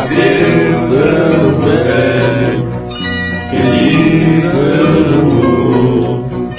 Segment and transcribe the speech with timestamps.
[0.00, 2.64] Adeus, ano velho,
[3.50, 6.50] feliz ano novo,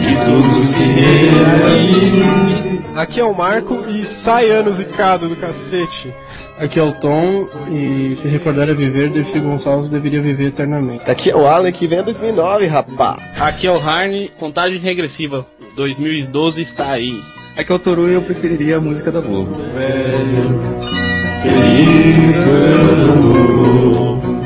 [0.00, 2.80] que tudo se realize.
[2.94, 6.10] Aqui é o Marco e sai ano zicado do cacete.
[6.58, 11.10] Aqui é o Tom e se recordar a viver, Dercy Gonçalves deveria viver eternamente.
[11.10, 13.18] Aqui é o Alan que vem em 2009, rapá.
[13.38, 15.46] Aqui é o Harney, contagem regressiva.
[15.76, 17.20] 2012 está aí.
[17.58, 19.54] Aqui é o Toru e eu preferiria a música da Globo.
[19.74, 21.05] velho,
[21.42, 24.44] feliz ano novo,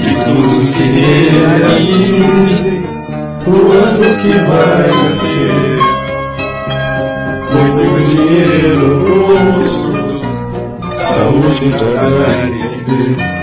[0.00, 2.70] que tudo se realize
[3.46, 5.80] no ano que vai nascer.
[7.52, 9.92] Muito dinheiro no bolso,
[10.98, 13.39] saúde e viver.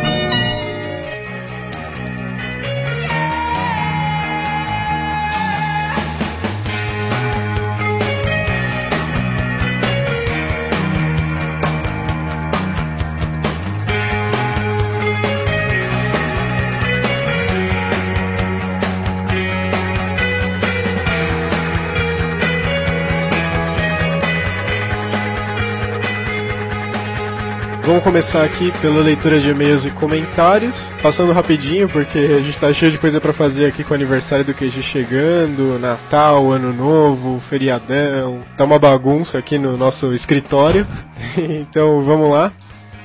[28.18, 30.92] Começar aqui pela leitura de e-mails e comentários.
[31.04, 34.44] Passando rapidinho, porque a gente tá cheio de coisa pra fazer aqui com o aniversário
[34.44, 38.40] do QG chegando, Natal, Ano Novo, feriadão.
[38.58, 40.88] Tá uma bagunça aqui no nosso escritório.
[41.38, 42.52] então vamos lá.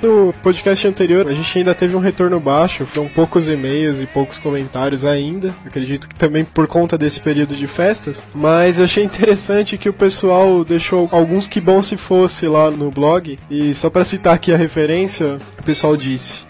[0.03, 4.37] No podcast anterior, a gente ainda teve um retorno baixo, foram poucos e-mails e poucos
[4.37, 5.55] comentários ainda.
[5.65, 8.27] Acredito que também por conta desse período de festas.
[8.35, 12.91] Mas eu achei interessante que o pessoal deixou alguns que bom se fosse lá no
[12.91, 13.39] blog.
[13.49, 16.43] E só para citar aqui a referência, o pessoal disse: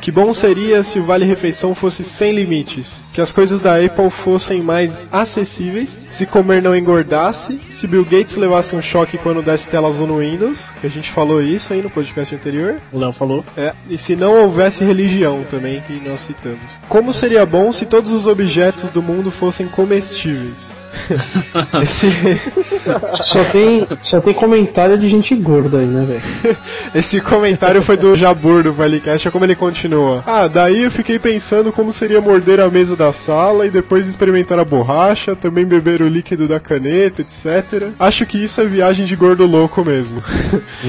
[0.00, 4.10] que bom seria se o Vale Refeição fosse sem limites, que as coisas da Apple
[4.10, 9.68] fossem mais acessíveis, se comer não engordasse, se Bill Gates levasse um choque quando desse
[9.68, 13.12] tela azul no Windows, que a gente falou isso aí no podcast anterior, O Léo
[13.12, 13.44] falou.
[13.56, 16.80] é, e se não houvesse religião também, que nós citamos.
[16.88, 20.79] Como seria bom se todos os objetos do mundo fossem comestíveis?
[21.82, 22.08] Esse,
[23.22, 26.56] Só tem, só tem comentário de gente gorda aí, né, velho?
[26.94, 30.22] esse comentário foi do Jabur do Valecast, olha como ele continua.
[30.26, 34.58] Ah, daí eu fiquei pensando como seria morder a mesa da sala e depois experimentar
[34.58, 37.90] a borracha, também beber o líquido da caneta, etc.
[37.98, 40.22] Acho que isso é viagem de gordo louco mesmo.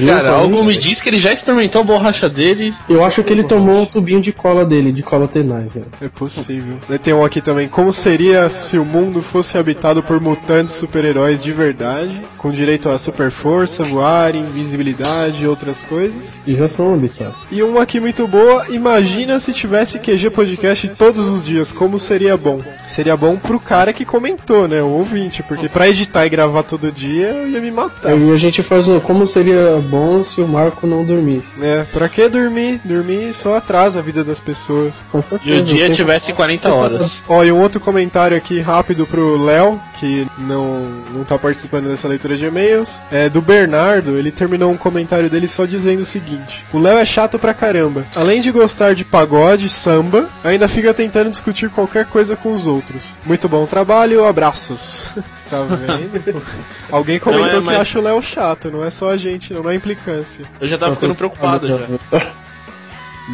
[0.06, 2.74] Cara, algo me diz que ele já experimentou a borracha dele.
[2.88, 5.86] Eu acho que ele tomou um tubinho de cola dele, de cola tenaz, velho.
[6.00, 6.78] É possível.
[7.02, 7.68] Tem um aqui também.
[7.68, 12.96] Como seria se o mundo fosse habitado por mutantes super-heróis de verdade, com direito a
[12.96, 16.34] super força, voar, invisibilidade e outras coisas?
[16.46, 17.34] E já são habitados.
[17.50, 18.66] E uma aqui muito boa.
[18.68, 22.62] Imagina se tivesse QG Podcast todos os dias, como seria bom?
[22.86, 24.80] Seria bom pro cara que comentou, né?
[24.82, 28.12] O ouvinte, porque pra editar e gravar todo dia eu ia me matar.
[28.12, 31.48] Aí a gente faz um, como seria bom se o Marco não dormisse.
[31.60, 32.80] É, pra que dormir?
[32.84, 35.04] Dormir só atrasa a vida das pessoas.
[35.44, 37.10] E o dia tivesse 40 horas.
[37.28, 40.80] Ó, e um outro comentário aqui rápido pro Léo, que não,
[41.12, 43.00] não tá participando dessa leitura de e-mails.
[43.10, 47.04] É do Bernardo, ele terminou um comentário dele só dizendo o seguinte: O Léo é
[47.04, 48.04] chato pra caramba.
[48.14, 53.16] Além de gostar de pagode, samba, ainda fica tentando discutir qualquer coisa com os outros.
[53.24, 55.12] Muito bom trabalho, abraços.
[55.52, 56.42] Tá vendo?
[56.90, 59.62] Alguém comentou é, que mas- acha o Léo chato, não é só a gente, não,
[59.62, 60.46] não é implicância.
[60.58, 61.76] Eu já tava ficando preocupado já.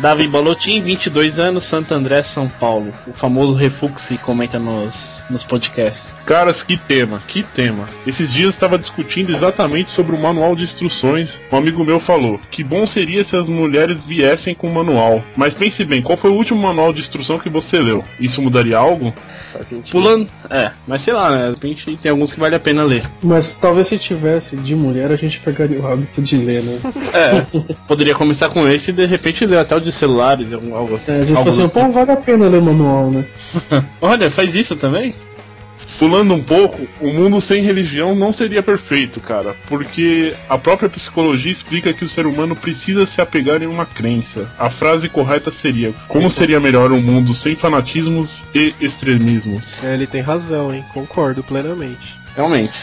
[0.03, 2.93] Davi Balotin, 22 anos, Santo André, São Paulo.
[3.07, 4.95] O famoso Refuxi comenta nos,
[5.31, 6.05] nos podcasts.
[6.29, 7.89] Caras, que tema, que tema.
[8.07, 11.31] Esses dias estava discutindo exatamente sobre o manual de instruções.
[11.51, 15.25] Um amigo meu falou: que bom seria se as mulheres viessem com o manual.
[15.35, 18.05] Mas pense bem, qual foi o último manual de instrução que você leu?
[18.21, 19.15] Isso mudaria algo?
[19.55, 19.91] Faz sentido.
[19.93, 20.29] Pulando.
[20.51, 21.47] É, mas sei lá, né?
[21.47, 23.09] De repente tem alguns que vale a pena ler.
[23.23, 26.79] Mas talvez se tivesse de mulher, a gente pegaria o hábito de ler, né?
[27.15, 30.97] É, poderia começar com esse e de repente ler até o de celulares, algum- algo
[30.97, 31.05] assim.
[31.11, 33.27] É, a gente Algo fala assim, pô, vale a pena ler o manual, né?
[34.03, 35.15] Olha, faz isso também?
[35.99, 41.51] Pulando um pouco, o mundo sem religião não seria perfeito, cara, porque a própria psicologia
[41.51, 44.49] explica que o ser humano precisa se apegar em uma crença.
[44.57, 49.65] A frase correta seria: Como seria melhor um mundo sem fanatismos e extremismos?
[49.83, 50.85] É, ele tem razão, hein?
[50.95, 52.17] Concordo plenamente.
[52.37, 52.75] Realmente.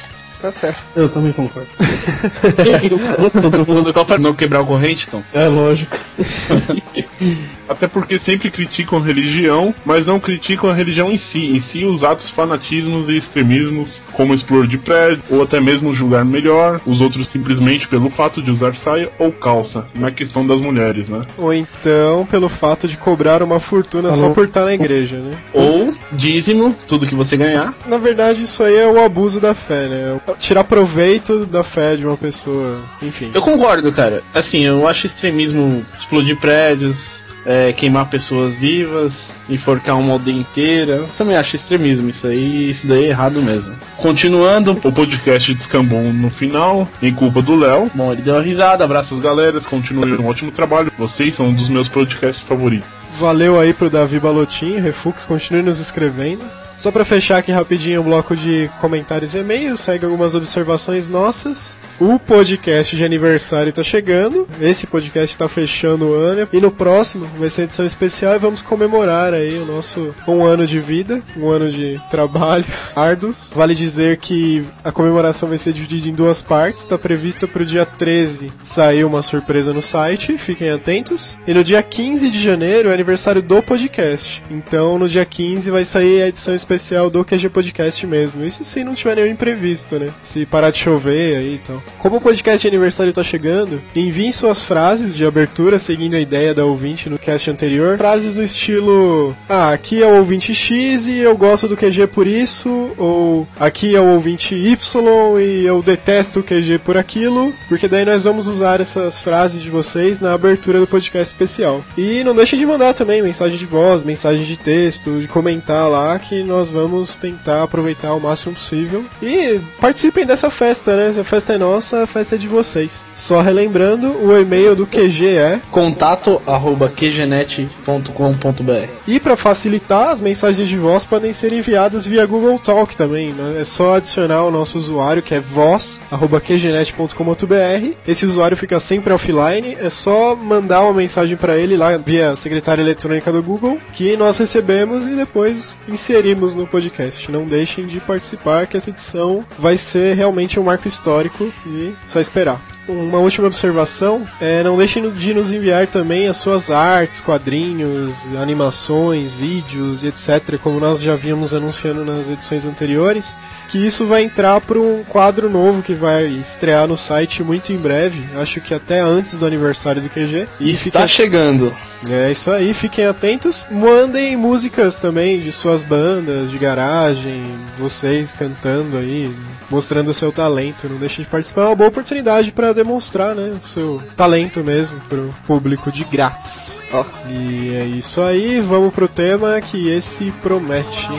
[0.42, 0.92] Tá certo.
[0.96, 1.70] Eu também concordo.
[3.42, 5.24] Todo mundo só pra não quebrar o corrente, então.
[5.34, 5.98] É lógico.
[7.68, 12.04] Até porque sempre criticam religião, mas não criticam a religião em si, em si os
[12.04, 17.28] atos fanatismos e extremismos, como explorar de prédio, ou até mesmo julgar melhor os outros
[17.28, 21.22] simplesmente pelo fato de usar saia ou calça, na questão das mulheres, né?
[21.38, 25.38] Ou então pelo fato de cobrar uma fortuna só por estar na igreja, né?
[25.54, 27.74] Ou dízimo, tudo que você ganhar.
[27.88, 30.20] Na verdade, isso aí é o abuso da fé, né?
[30.40, 32.80] Tirar proveito da fé de uma pessoa.
[33.02, 33.32] Enfim.
[33.34, 34.24] Eu concordo, cara.
[34.34, 37.15] Assim, eu acho extremismo explodir prédios,
[37.46, 39.14] é, queimar pessoas vivas,
[39.50, 40.94] enforcar uma aldeia inteira.
[40.94, 43.74] Eu também acho extremismo isso aí, isso daí é errado mesmo.
[43.98, 47.90] Continuando, O podcast descambou no final, em culpa do Léo.
[47.94, 50.92] bom, ele deu uma risada, abraço Essas galeras, continuem um ótimo trabalho.
[50.98, 52.88] Vocês são um dos meus podcasts favoritos.
[53.20, 56.44] Valeu aí pro Davi Balotin, Refux, continue nos escrevendo.
[56.78, 61.78] Só pra fechar aqui rapidinho o bloco de comentários e e-mails, segue algumas observações nossas.
[62.00, 67.26] O podcast de aniversário tá chegando, esse podcast tá fechando o ano, e no próximo
[67.38, 71.50] vai ser edição especial e vamos comemorar aí o nosso um ano de vida, um
[71.50, 73.50] ano de trabalhos árduos.
[73.56, 77.86] Vale dizer que a comemoração vai ser dividida em duas partes, tá prevista pro dia
[77.86, 81.38] 13 sair uma surpresa no site, fiquem atentos.
[81.48, 85.86] E no dia 15 de janeiro é aniversário do podcast, então no dia 15 vai
[85.86, 86.65] sair a edição especial
[87.12, 88.44] do QG Podcast mesmo.
[88.44, 90.10] Isso se não tiver nenhum imprevisto, né?
[90.24, 91.82] Se parar de chover aí e tal.
[92.00, 96.54] Como o podcast de aniversário tá chegando, enviem suas frases de abertura seguindo a ideia
[96.54, 97.98] da ouvinte no cast anterior.
[97.98, 102.28] Frases no estilo: Ah, aqui é o ouvinte X e eu gosto do QG por
[102.28, 102.92] isso.
[102.98, 107.54] Ou aqui é o ouvinte Y e eu detesto o QG por aquilo.
[107.68, 111.84] Porque daí nós vamos usar essas frases de vocês na abertura do podcast especial.
[111.98, 116.18] E não deixem de mandar também mensagem de voz, mensagem de texto, de comentar lá
[116.18, 119.06] que nós vamos tentar aproveitar o máximo possível.
[119.22, 121.10] E participem dessa festa, né?
[121.10, 123.06] Essa festa é nossa, a festa é de vocês.
[123.16, 125.60] Só relembrando, o e-mail do QG é.
[125.72, 128.90] contato arroba qgenet.com.br.
[129.08, 133.34] E para facilitar, as mensagens de voz podem ser enviadas via Google Talk também.
[133.34, 133.62] Né?
[133.62, 137.94] É só adicionar o nosso usuário que é voz@qgenet.com.br.
[138.08, 139.78] Esse usuário fica sempre offline.
[139.80, 144.38] É só mandar uma mensagem para ele lá via secretária eletrônica do Google que nós
[144.38, 147.32] recebemos e depois inserimos no podcast.
[147.32, 152.20] Não deixem de participar que essa edição vai ser realmente um marco histórico e só
[152.20, 152.75] esperar.
[152.88, 159.34] Uma última observação, é, não deixem de nos enviar também as suas artes, quadrinhos, animações,
[159.34, 163.36] vídeos etc., como nós já vínhamos anunciando nas edições anteriores,
[163.70, 167.78] que isso vai entrar para um quadro novo que vai estrear no site muito em
[167.78, 170.48] breve, acho que até antes do aniversário do QG.
[170.60, 171.74] E fiquem está chegando.
[172.10, 173.66] é isso aí, fiquem atentos.
[173.72, 177.44] Mandem músicas também de suas bandas, de garagem,
[177.78, 179.34] vocês cantando aí,
[179.70, 180.88] mostrando seu talento.
[180.88, 185.00] Não deixem de participar, é uma boa oportunidade para demonstrar, né, o seu talento mesmo
[185.10, 186.82] pro público de grátis.
[186.92, 187.04] Ó.
[187.30, 191.10] E é isso aí, vamos pro tema que esse promete.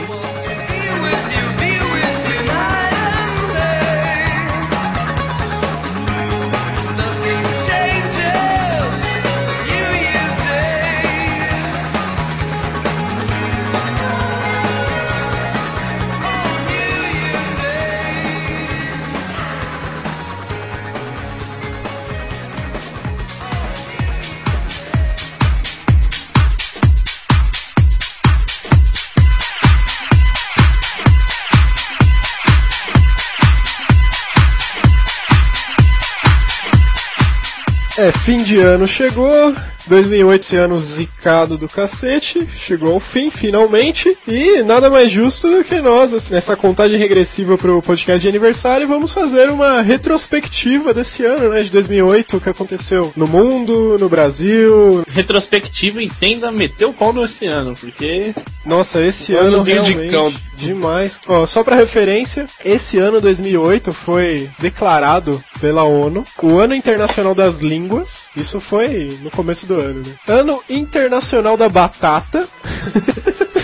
[37.97, 39.55] É, fim de ano chegou,
[39.87, 45.63] 2008 esse ano zicado do cacete, chegou ao fim finalmente, e nada mais justo do
[45.63, 51.49] que nós, nessa contagem regressiva pro podcast de aniversário, vamos fazer uma retrospectiva desse ano,
[51.49, 55.03] né, de 2008, o que aconteceu no mundo, no Brasil.
[55.07, 58.33] Retrospectiva, entenda, meteu o pau no oceano, porque
[58.65, 60.33] Nossa, esse Um ano anozinho de realmente cão.
[60.57, 61.19] demais.
[61.27, 67.59] Ó, só pra referência, esse ano 2008 foi declarado pela ONU o Ano Internacional das
[67.59, 68.27] Línguas.
[68.35, 70.15] Isso foi no começo do ano, né?
[70.27, 72.47] Ano Internacional da Batata.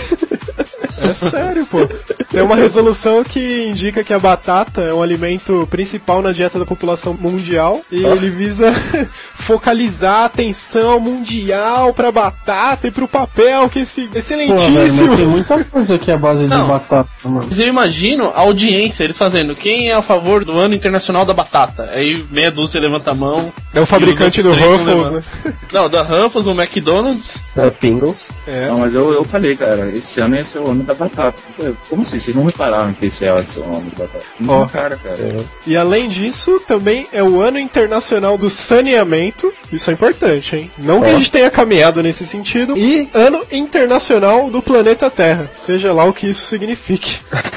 [1.03, 1.79] É sério, pô.
[2.29, 6.65] Tem uma resolução que indica que a batata é um alimento principal na dieta da
[6.65, 8.71] população mundial e ele visa
[9.33, 15.17] focalizar a atenção mundial pra batata e pro papel, que esse Pô, velho, excelentíssimo.
[15.17, 16.63] tem muita coisa aqui à base Não.
[16.63, 17.47] de batata, mano.
[17.55, 21.89] Eu imagino a audiência, eles fazendo quem é a favor do ano internacional da batata.
[21.93, 23.51] Aí meia dúzia levanta a mão.
[23.73, 25.21] É o fabricante do Ruffles, né?
[25.71, 27.25] Não, da Ruffles, o McDonald's.
[27.55, 28.31] É, Pingles.
[28.47, 28.67] É.
[28.67, 31.37] Não, mas eu, eu falei, cara, esse ano ia ser o ano da batata.
[31.89, 32.19] Como assim?
[32.19, 34.25] Vocês não repararam que esse ser o ano da batata?
[34.39, 34.67] Não Ó.
[34.67, 35.17] cara, cara.
[35.65, 39.53] E além disso, também é o Ano Internacional do Saneamento.
[39.73, 40.71] Isso é importante, hein?
[40.77, 42.77] Não que a gente tenha caminhado nesse sentido.
[42.77, 45.49] E Ano Internacional do Planeta Terra.
[45.51, 47.19] Seja lá o que isso signifique.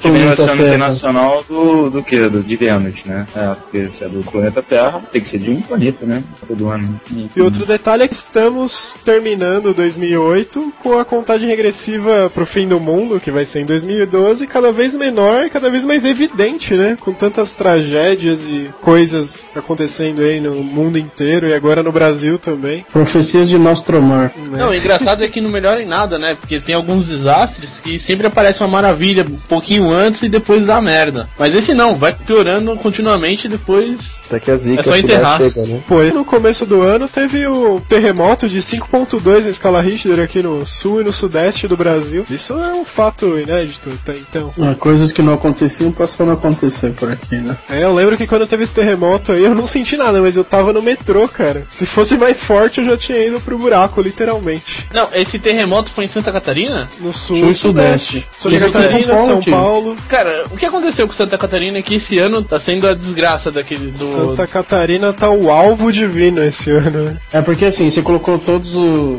[0.00, 2.28] Que ano internacional do, do quê?
[2.28, 3.26] Do, de Vênus, né?
[3.34, 6.22] É, porque se é do planeta Terra, tem que ser de um planeta, né?
[6.46, 7.00] Todo ano.
[7.34, 12.80] E outro detalhe é que estamos terminando 2008 com a contagem regressiva pro fim do
[12.80, 16.96] mundo, que vai ser em 2012, cada vez menor e cada vez mais evidente, né?
[17.00, 22.84] Com tantas tragédias e coisas acontecendo aí no mundo inteiro e agora no Brasil também.
[22.92, 24.32] Profecias de Nostromar.
[24.36, 24.58] né?
[24.58, 26.36] Não, o engraçado é que não melhora em nada, né?
[26.38, 30.80] Porque tem alguns desastres que sempre aparece uma maravilha um pouquinho antes e depois dá
[30.80, 31.28] merda.
[31.38, 33.96] Mas esse não, vai piorando continuamente e depois.
[34.26, 35.36] Até que a zica É só enterrar.
[35.38, 35.80] chega, né?
[35.86, 40.66] Pô, no começo do ano teve o terremoto de 5.2 em escala Richter aqui no
[40.66, 42.24] sul e no sudeste do Brasil.
[42.28, 44.52] Isso é um fato inédito até então.
[44.60, 47.56] Ah, coisas que não aconteciam passaram a acontecer por aqui, né?
[47.70, 50.42] É, eu lembro que quando teve esse terremoto aí eu não senti nada, mas eu
[50.42, 51.64] tava no metrô, cara.
[51.70, 54.86] Se fosse mais forte eu já tinha ido pro buraco, literalmente.
[54.92, 56.88] Não, esse terremoto foi em Santa Catarina?
[57.00, 58.26] No sul, Sul e sudeste.
[58.32, 59.96] Santa E Catarina, São Paulo.
[60.08, 63.50] Cara, o que aconteceu com Santa Catarina é que esse ano tá sendo a desgraça
[63.50, 64.04] daquele do.
[64.04, 67.16] Santa Catarina tá o alvo divino esse ano, né?
[67.32, 68.70] É porque assim, você colocou todas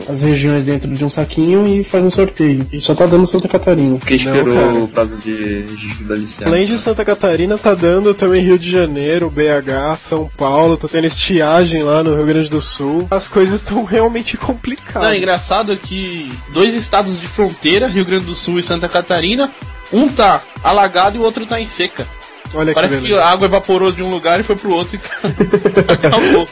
[0.10, 2.66] as regiões dentro de um saquinho e faz um sorteio.
[2.72, 3.98] E só tá dando Santa Catarina.
[3.98, 4.74] Porque esperou cara.
[4.74, 6.46] o prazo de registro da licença.
[6.46, 11.06] Além de Santa Catarina, tá dando também Rio de Janeiro, BH, São Paulo, tá tendo
[11.06, 13.08] estiagem lá no Rio Grande do Sul.
[13.12, 15.12] As coisas estão realmente Não, complicadas.
[15.12, 19.52] é engraçado que dois estados de fronteira, Rio Grande do Sul e Santa Catarina,
[19.92, 22.08] um tá alagado e o outro tá em seca.
[22.54, 23.24] Olha que Parece que beleza.
[23.24, 25.00] a água evaporou de um lugar e foi pro outro e
[25.92, 26.48] acabou.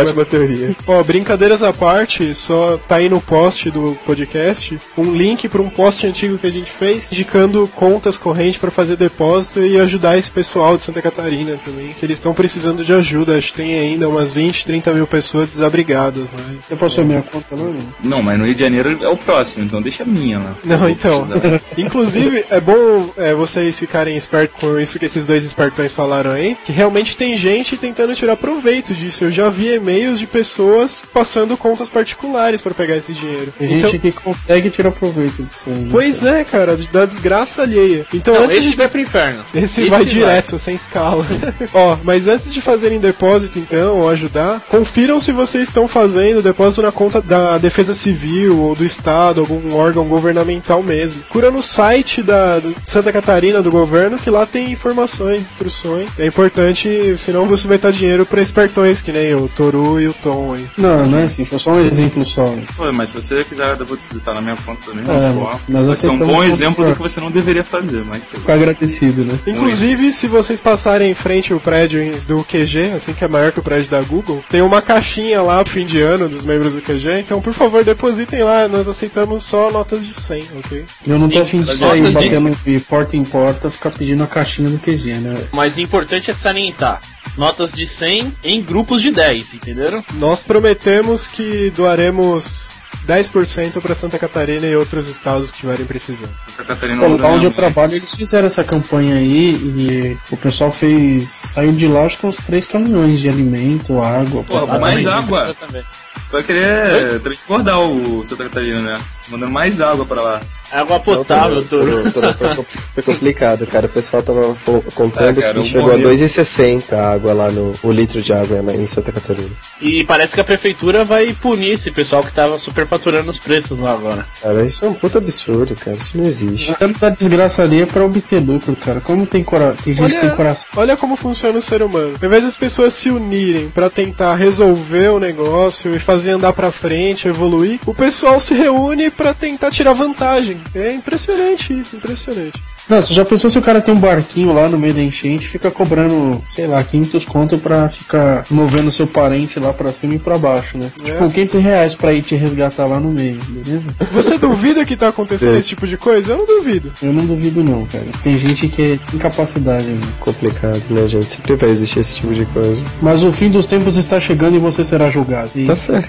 [0.00, 0.76] Ótima teoria.
[0.86, 5.68] Ó, brincadeiras à parte, só tá aí no post do podcast um link para um
[5.68, 10.30] post antigo que a gente fez, indicando contas correntes para fazer depósito e ajudar esse
[10.30, 13.36] pessoal de Santa Catarina também, que eles estão precisando de ajuda.
[13.36, 16.42] Acho que tem ainda umas 20, 30 mil pessoas desabrigadas, né?
[16.66, 17.72] Você passou a minha conta, não?
[17.72, 18.14] Não.
[18.14, 20.54] Não, mas no Rio de Janeiro é o próximo, então deixa a minha lá.
[20.64, 21.26] Não, então.
[21.76, 26.56] Inclusive, é bom é, vocês ficarem espertos com isso que esses dois espertões falaram aí,
[26.64, 29.24] que realmente tem gente tentando tirar proveito disso.
[29.24, 33.52] Eu já vi e-mails de pessoas passando contas particulares para pegar esse dinheiro.
[33.58, 35.74] Tem Então, gente que consegue tirar proveito disso aí.
[35.74, 35.88] né?
[35.90, 38.06] pois é, cara, da desgraça alheia.
[38.12, 39.44] Então, Não, antes esse de vai pro inferno.
[39.54, 41.24] esse vai direto, sem escala.
[41.74, 46.82] Ó, mas antes de fazerem depósito, então, ou ajudar, confiram se vocês estão fazendo depósito
[46.82, 51.22] na conta da Defesa Civil ou do Estado, algum órgão governamental mesmo.
[51.28, 56.08] Cura no site da Santa Catarina do governo, que lá tem informações, instruções.
[56.18, 60.12] É importante, senão você vai estar dinheiro pra espertões, que nem o Toru e o
[60.12, 60.66] Tom aí.
[60.76, 62.44] Não, não é assim, foi só um exemplo só.
[62.76, 65.32] Pô, mas se você quiser depositar na minha conta também, É,
[65.68, 69.24] mas vai ser um bom exemplo do que você não deveria fazer, mas Ficar agradecido,
[69.24, 69.38] né?
[69.46, 73.60] Inclusive, se vocês passarem em frente ao prédio do QG, assim que é maior que
[73.60, 76.80] o prédio da Google, tem uma caixinha lá pro fim de ano dos membros do
[76.82, 80.84] QG, então por favor depositem lá, nós aceitamos só notas de 100, ok?
[81.06, 84.68] Eu não tô afim de sair batendo de porta em porta, ficar pedindo a caixinha
[84.68, 85.36] do QG, né?
[85.52, 87.00] Mas o importante é salientar.
[87.36, 90.04] Notas de 100 em grupos de 10, entenderam?
[90.14, 92.74] Nós prometemos que doaremos
[93.06, 96.30] 10% para Santa Catarina e outros estados que estiverem precisando.
[96.46, 100.36] Santa Catarina Pô, não lá onde eu trabalho, eles fizeram essa campanha aí e o
[100.36, 101.28] pessoal fez.
[101.28, 104.42] saiu de lá acho que uns três caminhões de alimento, água.
[104.42, 104.78] Batata.
[104.78, 105.54] mais água.
[105.58, 105.82] também.
[106.30, 109.00] Vai querer transbordar o Santa Catarina, né?
[109.28, 110.40] Mandando mais água pra lá.
[110.72, 112.02] Água potável, Toru.
[112.94, 113.86] Foi, complicado, cara.
[113.86, 114.54] O pessoal tava
[114.94, 116.16] contando É, cara, que chegou a morri.
[116.16, 119.50] 2,60 a água lá no o litro de água em Santa Catarina.
[119.80, 123.92] E parece que a prefeitura vai punir esse pessoal que tava superfaturando os preços lá
[123.92, 124.26] agora.
[124.42, 125.96] Cara, isso é um puta absurdo, cara.
[125.96, 126.74] Isso não existe.
[126.74, 129.00] Tanto da desgraça ali é pra obter lucro, cara.
[129.00, 129.76] Como tem, cora...
[129.84, 130.66] tem gente que tem Olha, coração.
[130.76, 132.14] olha como funciona o ser humano.
[132.20, 136.72] Ao invés das pessoas se unirem para tentar resolver o negócio e fazer andar pra
[136.72, 140.56] frente, evoluir, o pessoal se reúne para tentar tirar vantagem.
[140.74, 142.62] É impressionante isso, impressionante.
[142.86, 145.44] Não, você já pensou se o cara tem um barquinho lá no meio da enchente
[145.46, 150.16] e fica cobrando, sei lá, 500 conto pra ficar movendo seu parente lá pra cima
[150.16, 150.90] e pra baixo, né?
[151.02, 151.12] É.
[151.12, 153.84] Tipo, 500 reais pra ir te resgatar lá no meio, beleza?
[154.12, 155.58] Você duvida que tá acontecendo É.
[155.60, 156.32] esse tipo de coisa?
[156.32, 156.92] Eu não duvido.
[157.02, 158.04] Eu não duvido não, cara.
[158.22, 160.00] Tem gente que é incapacidade né?
[160.20, 161.24] Complicado, né, gente?
[161.24, 162.82] Sempre vai existir esse tipo de coisa.
[163.00, 165.50] Mas o fim dos tempos está chegando e você será julgado.
[165.54, 166.08] E Tá certo.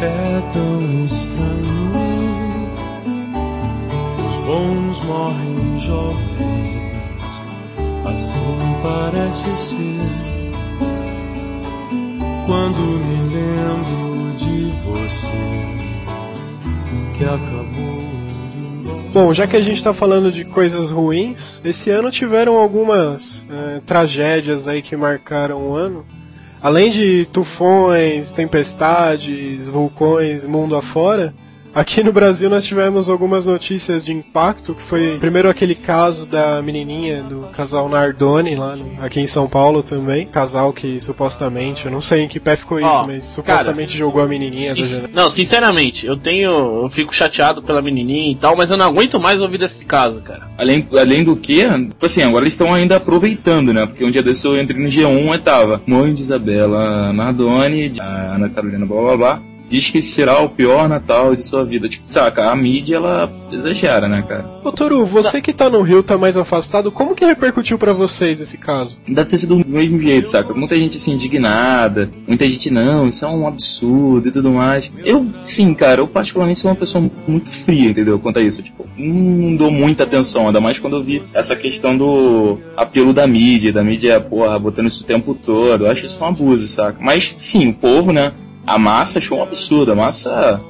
[0.00, 0.71] É tão
[4.52, 7.42] bons morrem jovens,
[8.04, 10.00] assim parece ser.
[12.44, 15.30] Quando me lembro de você,
[17.16, 18.02] que acabou.
[19.14, 23.80] Bom, já que a gente tá falando de coisas ruins, esse ano tiveram algumas eh,
[23.86, 26.04] tragédias aí que marcaram o ano.
[26.62, 31.34] Além de tufões, tempestades, vulcões, mundo afora,
[31.74, 36.60] Aqui no Brasil nós tivemos algumas notícias de impacto, que foi primeiro aquele caso da
[36.60, 40.26] menininha do casal Nardoni, lá no, aqui em São Paulo também.
[40.26, 44.22] Casal que supostamente, eu não sei em que pé ficou Ó, isso, mas supostamente jogou
[44.22, 45.10] a menininha da janela.
[45.14, 46.50] Não, sinceramente, eu tenho.
[46.82, 50.20] Eu fico chateado pela menininha e tal, mas eu não aguento mais ouvir desse caso,
[50.20, 50.50] cara.
[50.58, 53.86] Além, além do que, tipo assim, agora eles estão ainda aproveitando, né?
[53.86, 58.50] Porque um dia desse eu entrei no G1 e tava mãe de Isabela Nardoni, Ana
[58.50, 59.51] Carolina, blá blá blá.
[59.72, 61.88] Diz que será o pior Natal de sua vida.
[61.88, 64.44] Tipo, saca, a mídia ela exagera, né, cara?
[64.62, 68.42] Ô Toru, você que tá no Rio, tá mais afastado, como que repercutiu pra vocês
[68.42, 69.00] esse caso?
[69.08, 70.52] Deve ter sido do mesmo jeito, saca?
[70.52, 74.92] Muita gente assim indignada, muita gente não, isso é um absurdo e tudo mais.
[75.06, 78.18] Eu, sim, cara, eu particularmente sou uma pessoa muito fria, entendeu?
[78.18, 81.96] Quanto a isso, tipo, não dou muita atenção, ainda mais quando eu vi essa questão
[81.96, 85.86] do apelo da mídia, da mídia, porra, botando isso o tempo todo.
[85.86, 86.98] Eu acho isso um abuso, saca?
[87.00, 88.32] Mas, sim, o povo, né?
[88.66, 90.60] A massa achou um absurdo, a massa.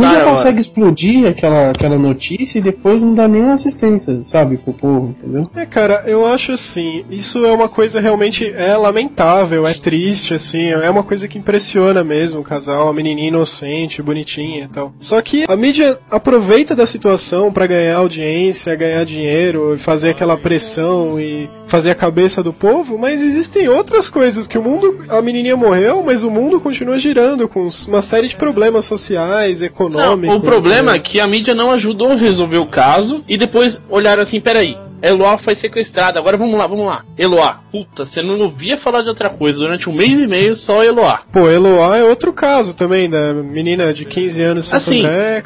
[0.00, 5.08] Cara, consegue explodir aquela, aquela notícia e depois não dá nenhuma assistência, sabe, pro povo,
[5.08, 5.42] entendeu?
[5.56, 10.68] É, cara, eu acho assim, isso é uma coisa realmente é lamentável, é triste, assim,
[10.68, 14.92] é uma coisa que impressiona mesmo o casal, a menininha inocente, bonitinha e tal.
[14.98, 20.36] Só que a mídia aproveita da situação pra ganhar audiência, ganhar dinheiro, e fazer aquela
[20.36, 25.20] pressão e fazer a cabeça do povo, mas existem outras coisas que o mundo, a
[25.20, 30.36] menininha morreu, mas o mundo continua girando com uma série de problemas sociais, Não, econômicos.
[30.36, 30.98] o problema né?
[30.98, 34.76] é que a mídia não ajudou a resolver o caso e depois olharam assim, peraí.
[35.02, 37.04] Eloá foi sequestrada, agora vamos lá, vamos lá.
[37.18, 40.82] Eloá, puta, você não ouvia falar de outra coisa durante um mês e meio, só
[40.82, 41.20] Eloá.
[41.32, 45.00] Pô, Eloá é outro caso também, da menina de 15 anos em Santo Assim.
[45.00, 45.42] André.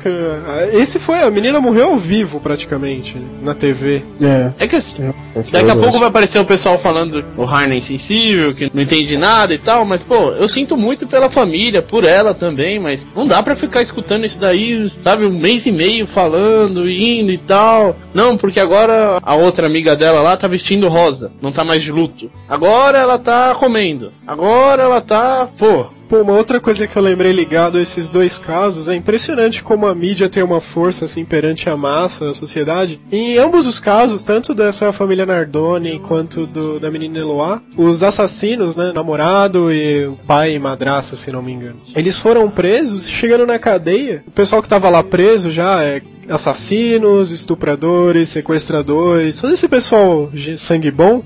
[0.72, 4.02] Esse foi, a menina morreu ao vivo praticamente, na TV.
[4.20, 4.50] É.
[4.58, 7.80] É que assim, Esse daqui a é pouco vai aparecer o pessoal falando o Harney
[7.80, 12.04] insensível, que não entende nada e tal, mas pô, eu sinto muito pela família, por
[12.04, 16.06] ela também, mas não dá pra ficar escutando isso daí, sabe, um mês e meio
[16.06, 17.96] falando, indo e tal.
[18.14, 21.90] Não, porque agora a outra amiga dela lá tá vestindo rosa, não tá mais de
[21.90, 22.30] luto.
[22.48, 24.12] Agora ela tá comendo.
[24.26, 28.36] Agora ela tá, pô, Pô, uma outra coisa que eu lembrei ligado a esses dois
[28.36, 33.00] casos, é impressionante como a mídia tem uma força assim perante a massa, a sociedade.
[33.12, 38.74] Em ambos os casos, tanto dessa família Nardoni quanto do, da menina Eloá, os assassinos,
[38.74, 43.46] né, namorado e o pai e madraça, se não me engano, eles foram presos, chegando
[43.46, 49.68] na cadeia, o pessoal que tava lá preso já é assassinos, estupradores, sequestradores, todo esse
[49.68, 51.22] pessoal de sangue bom,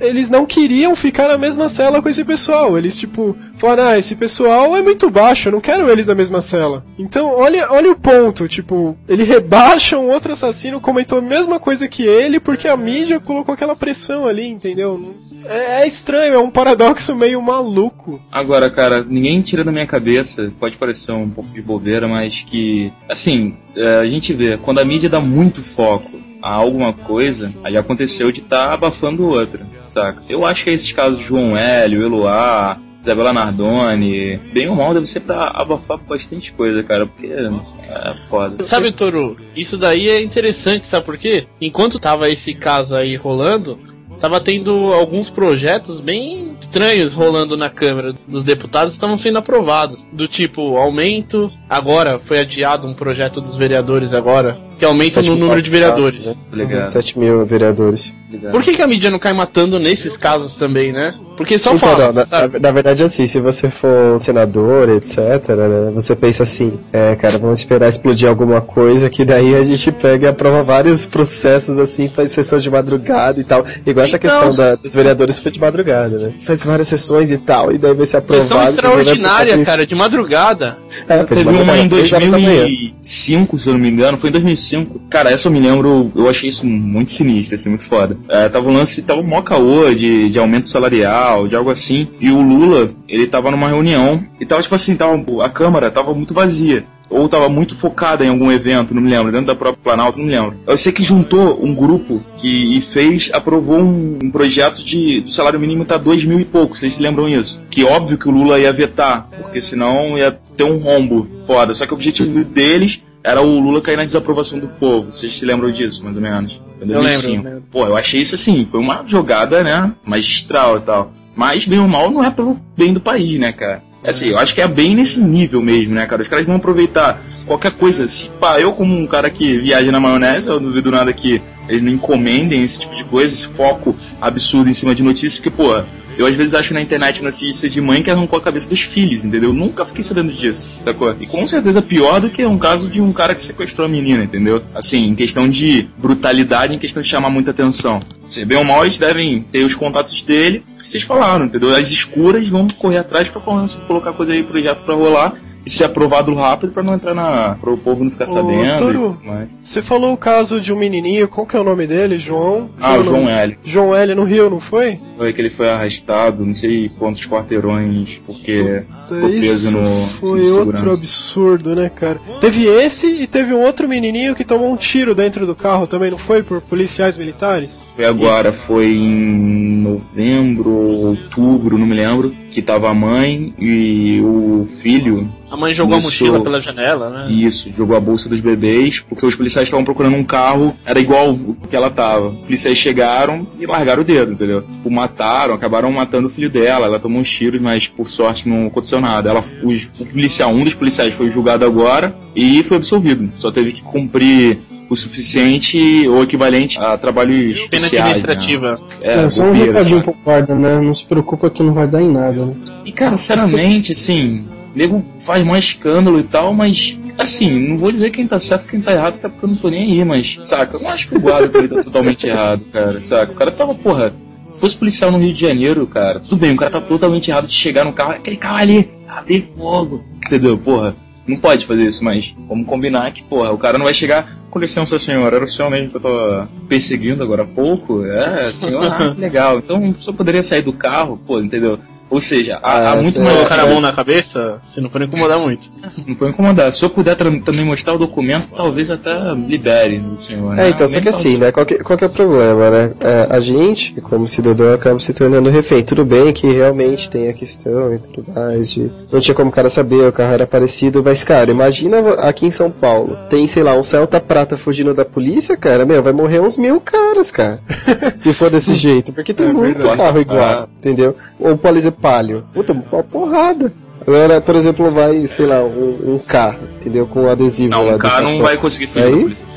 [0.00, 2.76] eles não queriam ficar na mesma cela com esse pessoal.
[2.76, 6.40] Eles, tipo, falaram, ah, esse pessoal é muito baixo, eu não quero eles na mesma
[6.40, 6.84] cela.
[6.98, 11.88] Então, olha, olha o ponto, tipo, ele rebaixa um outro assassino, comentou a mesma coisa
[11.88, 15.14] que ele, porque a mídia colocou aquela pressão ali, entendeu?
[15.44, 18.20] É, é estranho, é um paradoxo meio maluco.
[18.30, 22.92] Agora, cara, ninguém tira da minha cabeça, pode parecer um pouco de bobeira, mas que,
[23.08, 26.10] assim, é, a gente vê, quando a mídia dá muito foco
[26.42, 30.20] a alguma coisa, aí aconteceu de estar abafando outra, saca?
[30.28, 35.20] Eu acho que esses casos João Hélio, Eloá, Isabela Nardoni, bem ou mal deve ser
[35.20, 38.66] pra abafar bastante coisa, cara, porque é foda.
[38.66, 41.46] Sabe, Toru, isso daí é interessante, sabe por quê?
[41.60, 43.78] Enquanto tava esse caso aí rolando,
[44.22, 50.00] tava tendo alguns projetos bem estranhos rolando na Câmara dos Deputados estavam sendo aprovados.
[50.10, 55.62] Do tipo, aumento, agora foi adiado um projeto dos vereadores agora, que aumenta no número
[55.62, 56.26] de vereadores.
[56.26, 56.34] né?
[56.50, 56.88] Tá ligado?
[56.90, 58.14] 7 mil vereadores.
[58.30, 58.52] Ligado.
[58.52, 61.14] Por que, que a mídia não cai matando nesses casos também, né?
[61.36, 62.06] Porque só Então, fala.
[62.12, 65.18] não, na, na- na verdade, assim, se você for um senador, etc.,
[65.56, 69.90] né, você pensa assim, é, cara, vamos esperar explodir alguma coisa, que daí a gente
[69.90, 73.64] pega e aprova vários processos, assim, faz sessão de madrugada e tal.
[73.84, 76.32] Igual essa Então- questão da- dos vereadores foi de madrugada, né?
[76.44, 78.48] Faz várias sessões e tal, e daí vai ser aprovado.
[78.48, 80.76] Sessão extraordinária, cara, de madrugada.
[81.08, 82.60] É, foi de Teve uma em três horas da manhã.
[82.60, 84.73] 2005, se eu não me engano, foi em 2005.
[85.10, 88.16] Cara, essa eu me lembro, eu achei isso muito sinistro, assim, muito foda.
[88.28, 92.08] É, tava um lance, tava um mó caô de, de aumento salarial, de algo assim,
[92.20, 96.14] e o Lula, ele tava numa reunião, e tava tipo assim, tava, a Câmara tava
[96.14, 96.84] muito vazia.
[97.10, 100.24] Ou tava muito focada em algum evento, não me lembro, dentro da própria Planalto, não
[100.24, 100.56] me lembro.
[100.66, 105.30] Eu sei que juntou um grupo que e fez, aprovou um, um projeto de do
[105.30, 107.62] salário mínimo tá dois mil e pouco, vocês se lembram isso?
[107.70, 111.74] Que óbvio que o Lula ia vetar, porque senão ia ter um rombo foda.
[111.74, 115.10] Só que o objetivo deles era o Lula cair na desaprovação do povo.
[115.10, 116.60] Vocês se lembram disso, mais ou menos?
[116.78, 117.42] Foi em Eu 2005.
[117.42, 117.64] lembro.
[117.70, 121.12] Pô, eu achei isso assim, foi uma jogada, né, magistral e tal.
[121.34, 123.82] Mas, bem ou mal, não é pelo bem do país, né, cara?
[124.06, 126.20] Assim, eu acho que é bem nesse nível mesmo, né, cara?
[126.20, 128.06] Os caras vão aproveitar qualquer coisa.
[128.06, 131.40] Se pá, eu como um cara que viaja na maionese, eu não duvido nada que
[131.66, 135.50] eles não encomendem esse tipo de coisa, esse foco absurdo em cima de notícias, porque,
[135.50, 135.82] pô,
[136.16, 139.24] Eu às vezes acho na internet notícias de mãe que arrancou a cabeça dos filhos,
[139.24, 139.50] entendeu?
[139.50, 141.16] Eu nunca fiquei sabendo disso, sacou?
[141.20, 144.24] E com certeza pior do que um caso de um cara que sequestrou a menina,
[144.24, 144.62] entendeu?
[144.74, 148.00] Assim, em questão de brutalidade, em questão de chamar muita atenção.
[148.26, 151.74] Se bem ou mal, eles devem ter os contatos dele, que vocês falaram, entendeu?
[151.74, 155.34] As escuras vão correr atrás pra colocar coisa aí, projeto pra rolar
[155.66, 157.56] e ser aprovado rápido pra não entrar na.
[157.60, 159.18] pro povo não ficar sabendo.
[159.22, 162.18] E- mas- você falou o caso de um menininho, qual que é o nome dele?
[162.18, 162.68] João?
[162.80, 163.58] Ah, o Não, João L.
[163.64, 164.98] João L no Rio, não foi?
[165.16, 170.06] Foi que ele foi arrastado, não sei quantos quarteirões, porque preso Isso no.
[170.20, 172.20] foi outro absurdo, né, cara?
[172.40, 176.10] Teve esse e teve um outro menininho que tomou um tiro dentro do carro também,
[176.10, 176.42] não foi?
[176.42, 177.93] Por policiais militares?
[177.94, 184.66] Foi agora, foi em novembro, outubro, não me lembro, que tava a mãe e o
[184.66, 185.30] filho.
[185.48, 187.30] A mãe jogou Começou- a mochila pela janela, né?
[187.32, 191.32] Isso, jogou a bolsa dos bebês, porque os policiais estavam procurando um carro, era igual
[191.34, 192.30] o que ela tava.
[192.30, 194.62] Os policiais chegaram e largaram o dedo, entendeu?
[194.62, 196.86] Tipo, mataram, acabaram matando o filho dela.
[196.86, 199.30] Ela tomou uns tiros, mas por sorte não aconteceu nada.
[199.30, 203.30] Ela o policial, um dos policiais foi julgado agora e foi absolvido.
[203.36, 208.04] Só teve que cumprir o suficiente ou equivalente a trabalhos Pena especiais.
[208.04, 208.10] né?
[208.10, 208.80] administrativa.
[209.00, 210.80] É, É, só um recadinho pro guarda, né?
[210.80, 212.54] Não se preocupa que não vai dar em nada, né?
[212.84, 218.10] E cara, sinceramente, assim, nego faz mais escândalo e tal, mas assim, não vou dizer
[218.10, 220.38] quem tá certo e quem tá errado, até porque eu não tô nem aí, mas,
[220.42, 223.32] saca, eu não acho que o guarda também tá totalmente errado, cara, saca?
[223.32, 226.56] O cara tava, porra, se fosse policial no Rio de Janeiro, cara, tudo bem, o
[226.56, 230.58] cara tá totalmente errado de chegar no carro, aquele carro ali, ah, tem fogo, entendeu?
[230.58, 230.96] Porra.
[231.26, 234.38] Não pode fazer isso, mas vamos combinar que, porra, o cara não vai chegar.
[234.50, 238.04] Com licença, senhor, era o senhor mesmo que eu tava perseguindo agora há pouco?
[238.04, 238.84] É, senhor,
[239.18, 239.58] legal.
[239.58, 241.78] Então senhor poderia sair do carro, pô, entendeu?
[242.10, 243.22] Ou seja, há, há Ah, muito sei.
[243.22, 243.36] mais.
[243.36, 245.68] Colocar a mão na cabeça, se não for incomodar muito.
[246.06, 246.72] Não foi incomodar.
[246.72, 250.54] Se eu puder também mostrar o documento, talvez até libere o senhor.
[250.54, 250.66] né?
[250.66, 251.50] É, então, só que assim, né?
[251.52, 252.92] Qual que, qual que é o problema, né?
[253.00, 255.82] É, a gente, como cidadão, acaba se tornando refém.
[255.82, 259.52] Tudo bem que realmente tem a questão e tudo mais, de não tinha como o
[259.52, 263.62] cara saber, o carro era parecido, mas, cara, imagina aqui em São Paulo, tem, sei
[263.62, 267.60] lá, um Celta Prata fugindo da polícia, cara, meu, vai morrer uns mil caras, cara.
[268.16, 269.98] se for desse jeito, porque tem É muito verdade.
[269.98, 271.16] carro igual, entendeu?
[271.38, 272.44] Ou Polícia Palio.
[272.52, 273.72] Puta, uma porrada.
[274.06, 277.06] Agora, por exemplo, vai, sei lá, um, um carro, entendeu?
[277.06, 279.14] Com adesivo lá Não, do o cara não vai conseguir fugir Aí?
[279.14, 279.46] da polícia.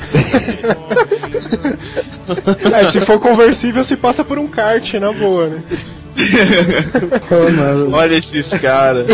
[2.74, 5.62] É, se for conversível, se passa por um kart, na boa, né?
[7.90, 9.06] Olha esses caras.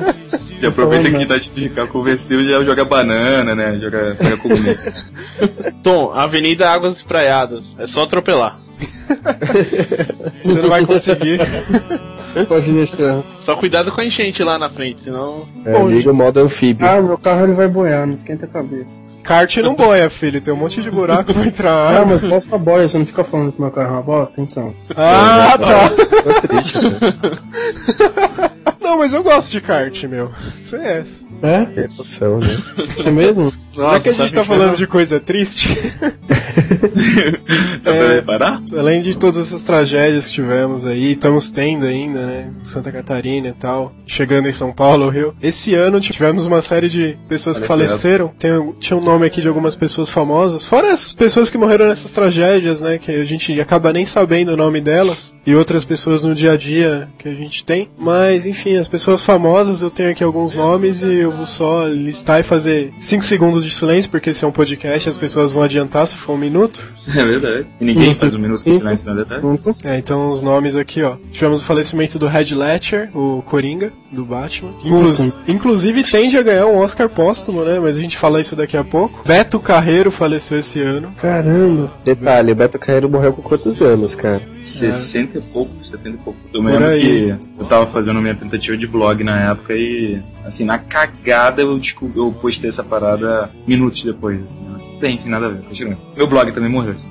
[0.60, 1.18] Já aproveita Toma.
[1.18, 3.78] que dá de ficar conversível e já joga banana, né?
[3.80, 4.94] Joga, joga comunista.
[5.82, 7.64] Tom, Avenida Águas Espraiadas.
[7.78, 8.60] É só atropelar.
[10.44, 11.40] Você não vai conseguir.
[12.48, 13.22] Pode deixar.
[13.40, 15.48] Só cuidado com a enchente lá na frente, senão.
[15.64, 16.86] É, liga o modo anfíbio.
[16.86, 19.00] Ah, meu carro ele vai boiar, não esquenta a cabeça.
[19.24, 20.40] Kart não boia, filho.
[20.40, 23.52] Tem um monte de buraco pra entrar Ah, mas bosta boia, você não fica falando
[23.52, 24.72] que meu carro é uma bosta, então.
[24.96, 25.90] Ah, tá.
[25.90, 28.60] Tô triste, cara.
[28.80, 30.30] Não, mas eu gosto de kart, meu.
[30.62, 31.24] CS.
[31.42, 31.84] É?
[31.84, 32.62] Emoção, né?
[33.04, 33.52] É mesmo?
[33.72, 35.68] Já que a gente tá falando de coisa triste,
[37.82, 38.62] pra reparar?
[38.76, 42.50] além de todas essas tragédias que tivemos aí, estamos tendo ainda, né?
[42.64, 45.34] Santa Catarina e tal, chegando em São Paulo, Rio.
[45.40, 48.32] Esse ano tivemos uma série de pessoas que faleceram.
[48.38, 48.50] Tem,
[48.80, 50.66] tinha um nome aqui de algumas pessoas famosas.
[50.66, 52.98] Fora essas pessoas que morreram nessas tragédias, né?
[52.98, 55.34] Que a gente acaba nem sabendo o nome delas.
[55.46, 57.88] E outras pessoas no dia a dia que a gente tem.
[57.96, 62.40] Mas, enfim, as pessoas famosas, eu tenho aqui alguns nomes e eu vou só listar
[62.40, 66.06] e fazer 5 segundos de silêncio, porque esse é um podcast, as pessoas vão adiantar
[66.06, 66.82] se for um minuto.
[67.16, 67.66] É verdade.
[67.80, 69.42] E ninguém faz um minuto de silêncio, não é verdade?
[69.84, 71.16] É, então os nomes aqui, ó.
[71.32, 74.72] Tivemos o falecimento do Red Ledger, o Coringa, do Batman.
[74.84, 77.80] Inclu- inclusive tende a ganhar um Oscar póstumo, né?
[77.80, 79.22] Mas a gente fala isso daqui a pouco.
[79.26, 81.12] Beto Carreiro faleceu esse ano.
[81.20, 81.90] Caramba.
[82.04, 84.40] Detalhe, o Beto Carreiro morreu com quantos anos, cara?
[84.62, 86.38] 60 e pouco, 70 e pouco.
[86.54, 87.00] Eu Por lembro aí.
[87.00, 90.78] que eu tava fazendo minha tentativa de blog na época e, assim, na
[91.20, 91.80] cagada eu,
[92.16, 94.42] eu postei essa parada minutos depois.
[94.42, 94.89] Assim, né?
[95.00, 95.96] Bem, enfim, nada a ver, continua.
[96.14, 97.08] Meu blog também morreu, assim.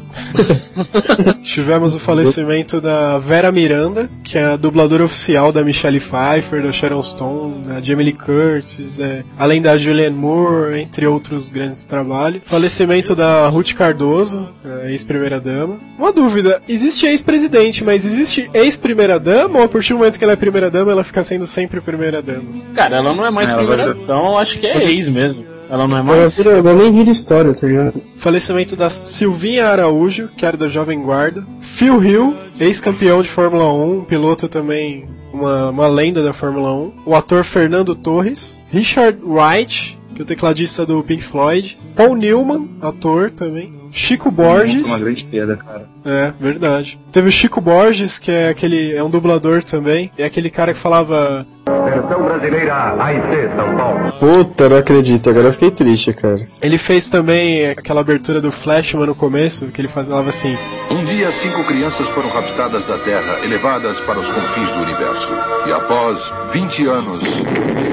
[1.41, 6.71] Tivemos o falecimento da Vera Miranda, que é a dubladora oficial da Michelle Pfeiffer, da
[6.71, 12.41] Sharon Stone, da Jamie Lee Curtis, é, além da Julianne Moore, entre outros grandes trabalhos.
[12.45, 15.78] Falecimento da Ruth Cardoso, a ex-primeira-dama.
[15.97, 20.36] Uma dúvida, existe ex-presidente, mas existe ex-primeira-dama ou a partir do momento que ela é
[20.36, 22.43] primeira-dama, ela fica sendo sempre primeira-dama?
[22.75, 25.10] Cara, ela não é mais É, ela primeira, vai- então eu acho que é ex
[25.10, 25.48] mesmo.
[25.69, 26.36] Ela não é mais.
[26.36, 28.01] vira, agora nem vira história, tá ligado?
[28.17, 31.45] Falecimento da Silvinha Araújo, que era da Jovem Guarda.
[31.60, 36.93] Phil Hill, ex-campeão de Fórmula 1, piloto também, uma, uma lenda da Fórmula 1.
[37.05, 38.60] O ator Fernando Torres.
[38.71, 41.77] Richard Wright, que é o tecladista do Pink Floyd.
[41.95, 43.73] Paul Newman, ator também.
[43.89, 44.86] Chico Borges.
[44.86, 45.88] Uma grande perda, cara.
[46.05, 46.99] É, verdade.
[47.10, 48.93] Teve o Chico Borges, que é aquele.
[48.93, 50.12] é um dublador também.
[50.17, 51.47] É aquele cara que falava.
[51.65, 54.12] Versão brasileira AIC São Paulo.
[54.19, 55.29] Puta, não acredito.
[55.29, 56.45] Agora eu fiquei triste, cara.
[56.62, 60.58] Ele fez também aquela abertura do Flashman no começo, que ele falava assim.
[60.91, 65.29] Um dia, cinco crianças foram raptadas da Terra, elevadas para os confins do universo.
[65.65, 66.19] E após
[66.51, 67.88] 20 anos.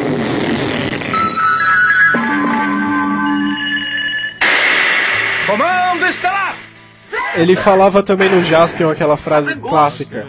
[7.34, 10.26] Ele falava também no Jaspion aquela frase clássica.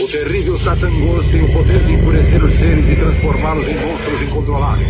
[0.00, 4.22] O terrível Satan Ghost tem o poder de enfurecer os seres e transformá-los em monstros
[4.22, 4.88] incontroláveis.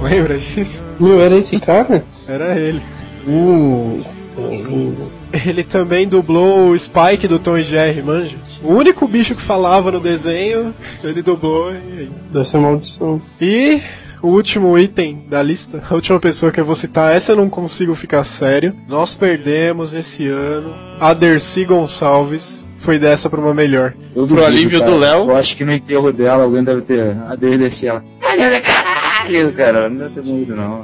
[0.00, 0.84] Lembra disso?
[0.98, 2.04] Meu, era esse cara?
[2.26, 2.82] Era ele.
[3.26, 3.98] Uh,
[5.46, 8.36] Ele também dublou o Spike do Tom e Jerry, manja?
[8.62, 12.10] O único bicho que falava no desenho, ele dublou e...
[12.32, 13.20] deve ser maldição.
[13.40, 13.82] E
[14.22, 17.48] o último item da lista, a última pessoa que eu vou citar, essa eu não
[17.48, 18.74] consigo ficar sério.
[18.88, 22.68] Nós perdemos esse ano a Dercy Gonçalves.
[22.78, 23.92] Foi dessa pra uma melhor.
[24.14, 24.90] Eu Pro alívio cara.
[24.92, 25.30] do Léo.
[25.30, 28.04] Eu acho que no enterro dela alguém deve ter aderdecido ela.
[28.62, 30.82] Caralho, cara, não deve ter morrido não.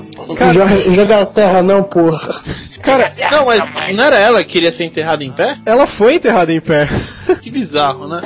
[0.52, 2.34] Joga, joga a terra não, porra.
[2.82, 3.60] Cara, Não, mas
[3.96, 5.56] não era ela que queria ser enterrada em pé?
[5.64, 6.88] ela foi enterrada em pé.
[7.40, 8.22] Que bizarro, né?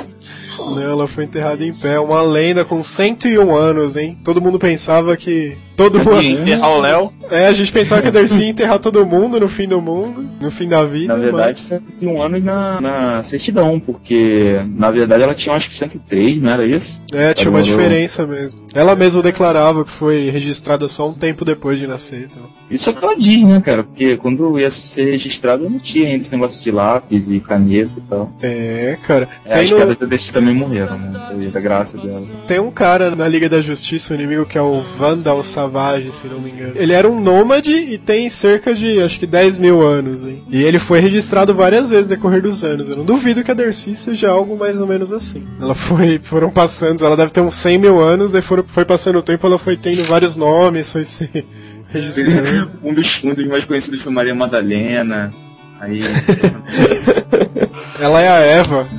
[0.59, 1.99] Não, ela foi enterrada em pé.
[1.99, 4.17] Uma lenda com 101 anos, hein?
[4.23, 5.55] Todo mundo pensava que.
[5.75, 6.21] Todo mundo.
[6.21, 7.13] Enterrar o Léo.
[7.31, 10.27] É, a gente pensava que a Darcy ia enterrar todo mundo no fim do mundo,
[10.41, 11.15] no fim da vida.
[11.15, 16.41] Na verdade, 101 anos na, na certidão, porque na verdade ela tinha acho que 103,
[16.41, 17.01] não era isso?
[17.11, 18.61] mas, é, tinha uma diferença mesmo.
[18.73, 22.29] Ela mesma declarava que foi registrada só um tempo depois de nascer.
[22.31, 22.49] Então.
[22.69, 23.83] Isso é o que ela diz, né, cara?
[23.83, 28.01] Porque quando ia ser registrado não tinha ainda esse negócio de lápis e caneta e
[28.01, 28.31] tal.
[28.41, 29.29] É, cara.
[29.45, 31.51] É, Tem, as no- pedras da também morreram, né?
[31.53, 32.21] À graça dela.
[32.47, 36.27] tem um cara na Liga da Justiça, o inimigo que é o Vandal Savage, se
[36.27, 36.73] não me engano.
[36.75, 40.43] Ele era um nômade e tem cerca de, acho que 10 mil anos, hein?
[40.49, 42.89] E ele foi registrado várias vezes no decorrer dos anos.
[42.89, 45.45] Eu não duvido que a Darcy seja algo mais ou menos assim.
[45.61, 49.19] Ela foi, foram passando, ela deve ter uns 100 mil anos, daí foram, foi passando
[49.19, 51.29] o tempo, ela foi tendo vários nomes, foi se
[51.89, 52.71] registrando.
[52.83, 55.33] Um dos, um dos mais conhecidos foi Maria Madalena.
[55.79, 56.01] Aí.
[57.99, 58.87] Ela é a Eva.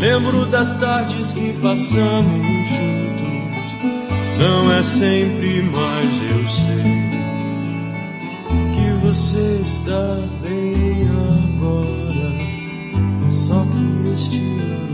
[0.00, 3.72] Lembro das tardes que passamos juntos.
[4.38, 6.84] Não é sempre, mas eu sei
[8.74, 11.08] que você está bem
[11.56, 12.32] agora.
[13.26, 14.93] É só que este ano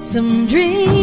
[0.00, 0.97] Some dreams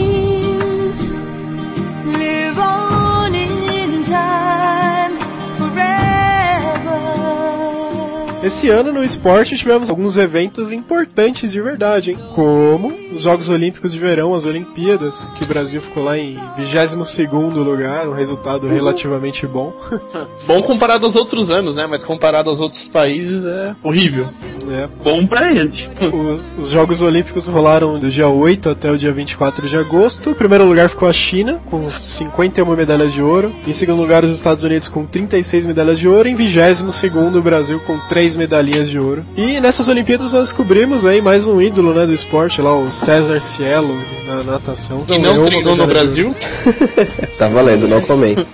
[8.45, 12.17] Esse ano no esporte tivemos alguns eventos importantes de verdade, hein?
[12.35, 17.55] Como os Jogos Olímpicos de Verão, as Olimpíadas, que o Brasil ficou lá em 22º
[17.55, 19.73] lugar, um resultado relativamente bom.
[20.45, 21.87] Bom comparado aos outros anos, né?
[21.87, 24.27] Mas comparado aos outros países é horrível.
[24.69, 25.89] É, Bom pra eles.
[26.05, 30.29] Os, os Jogos Olímpicos rolaram do dia 8 até o dia 24 de agosto.
[30.29, 33.51] Em primeiro lugar ficou a China, com 51 medalhas de ouro.
[33.65, 36.27] Em segundo lugar, os Estados Unidos, com 36 medalhas de ouro.
[36.27, 36.83] Em 22
[37.35, 39.25] o Brasil, com 3 medalhinhas de ouro.
[39.35, 43.39] E nessas Olimpíadas nós descobrimos aí mais um ídolo né, do esporte, lá o César
[43.41, 45.05] Cielo, na natação.
[45.05, 45.85] Que não uma treinou no.
[45.87, 46.35] Brasil.
[47.37, 48.47] Tá valendo, não comento.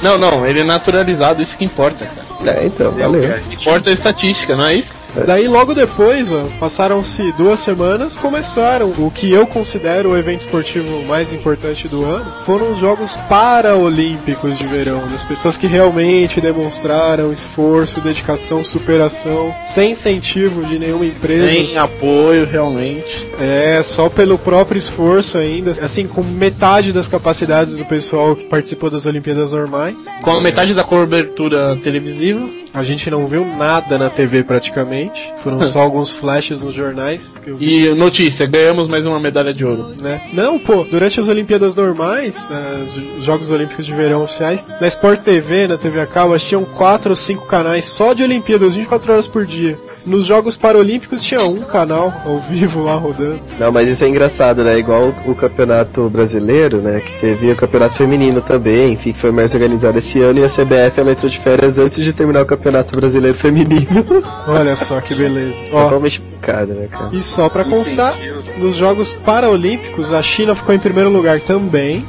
[0.00, 2.60] Não, não, ele é naturalizado, isso que importa, cara.
[2.60, 3.36] É, então, valeu.
[3.50, 4.95] Importa a estatística, não é isso?
[5.24, 11.32] Daí logo depois, passaram-se duas semanas, começaram o que eu considero o evento esportivo mais
[11.32, 12.30] importante do ano.
[12.44, 19.92] Foram os Jogos Paraolímpicos de Verão, das pessoas que realmente demonstraram esforço, dedicação, superação, sem
[19.92, 21.46] incentivo de nenhuma empresa.
[21.48, 23.26] Tem apoio, realmente.
[23.40, 28.90] É, só pelo próprio esforço ainda, assim, com metade das capacidades do pessoal que participou
[28.90, 30.06] das Olimpíadas normais.
[30.22, 32.65] Com a metade da cobertura televisiva.
[32.76, 35.32] A gente não viu nada na TV praticamente.
[35.38, 37.34] Foram só alguns flashes nos jornais.
[37.58, 39.94] E notícia, ganhamos mais uma medalha de ouro.
[40.00, 40.20] né?
[40.34, 42.84] Não, pô, durante as Olimpíadas normais, eh,
[43.18, 46.48] os Jogos Olímpicos de Verão oficiais, na Sport TV, na TV a cabo, acho que
[46.50, 49.78] tinham 4 ou 5 canais só de Olimpíadas, 24 horas por dia.
[50.06, 53.40] Nos Jogos Paralímpicos tinha um canal ao vivo lá rodando.
[53.58, 54.78] Não, mas isso é engraçado, né?
[54.78, 57.00] Igual o, o campeonato brasileiro, né?
[57.00, 60.48] Que teve o campeonato feminino também, enfim, que foi mais organizado esse ano, e a
[60.48, 63.86] CBF ela entrou de férias antes de terminar o campeonato brasileiro feminino.
[64.46, 65.60] Olha só que beleza.
[65.72, 67.10] Ó, Totalmente picada, né, cara?
[67.12, 68.14] E só pra constar,
[68.58, 72.06] nos Jogos Paralímpicos, a China ficou em primeiro lugar também,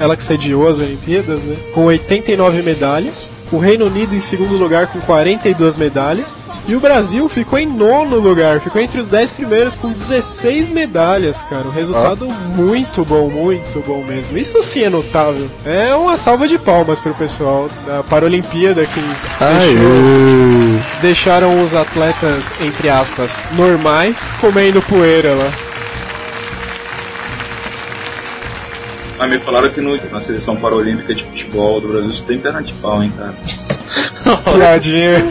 [0.00, 1.56] ela que sediou as Olimpíadas, né?
[1.72, 3.30] Com 89 medalhas.
[3.50, 6.46] O Reino Unido em segundo lugar com 42 medalhas.
[6.66, 11.42] E o Brasil ficou em nono lugar, ficou entre os 10 primeiros com 16 medalhas,
[11.44, 11.66] cara.
[11.66, 14.36] Um resultado muito bom, muito bom mesmo.
[14.36, 15.48] Isso sim é notável.
[15.64, 22.90] É uma salva de palmas pro pessoal da Paralimpíada que deixou- deixaram os atletas, entre
[22.90, 25.50] aspas, normais, comendo poeira lá.
[29.18, 32.72] Mas me falaram que no, na seleção paralímpica de futebol do Brasil tem perna de
[32.74, 33.34] pau, hein, cara.
[34.54, 35.24] Piadinha.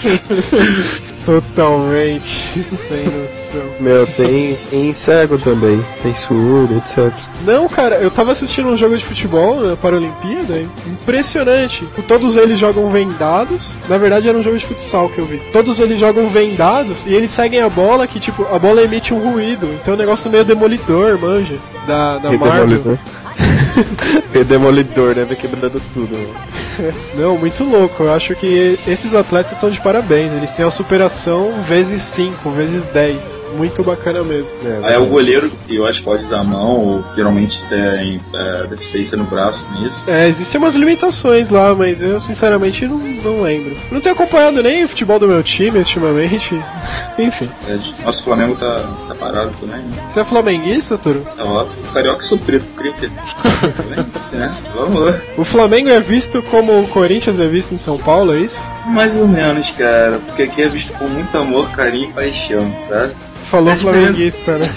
[1.28, 3.70] Totalmente sem noção.
[3.82, 7.12] Meu, tem, tem cego também, tem surdo, etc.
[7.46, 11.86] Não, cara, eu tava assistindo um jogo de futebol na Paralimpíada, impressionante.
[12.08, 13.74] Todos eles jogam vendados.
[13.90, 15.40] Na verdade era um jogo de futsal que eu vi.
[15.52, 19.20] Todos eles jogam vendados e eles seguem a bola que, tipo, a bola emite um
[19.20, 19.68] ruído.
[19.82, 21.56] Então é um negócio meio demolidor, manja.
[21.86, 22.68] Da, da Marvel.
[22.68, 22.98] demolidor.
[24.34, 25.26] e demolidor, né?
[25.26, 26.16] Vai quebrando tudo.
[26.16, 26.94] né?
[27.16, 28.04] Não, muito louco.
[28.04, 30.32] Eu acho que esses atletas estão de parabéns.
[30.34, 33.42] Eles têm a superação vezes 5, vezes 10.
[33.56, 34.54] Muito bacana mesmo.
[34.84, 38.22] Aí é o goleiro que eu acho que pode usar a mão, ou geralmente tem
[38.34, 40.04] é, deficiência no braço nisso.
[40.08, 43.76] É, existem umas limitações lá, mas eu sinceramente não, não lembro.
[43.92, 46.60] Não tenho acompanhado nem o futebol do meu time ultimamente.
[47.18, 47.50] Enfim.
[47.68, 49.82] É, nosso Flamengo tá, tá parado também.
[49.82, 50.06] né?
[50.08, 51.22] Você é flamenguista, Turo?
[51.36, 53.10] Tá ó, o carioca sou preto, tu queria o quê?
[54.36, 55.20] é, vamos lá.
[55.38, 58.62] O Flamengo é visto como o Corinthians é visto em São Paulo, é isso?
[58.86, 63.10] Mais ou menos, cara, porque aqui é visto com muito amor, carinho e paixão, tá?
[63.50, 64.70] Falou É flamenguista, né?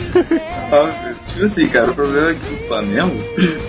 [0.72, 1.10] Óbvio.
[1.26, 3.16] Tipo assim, cara, o problema aqui do Flamengo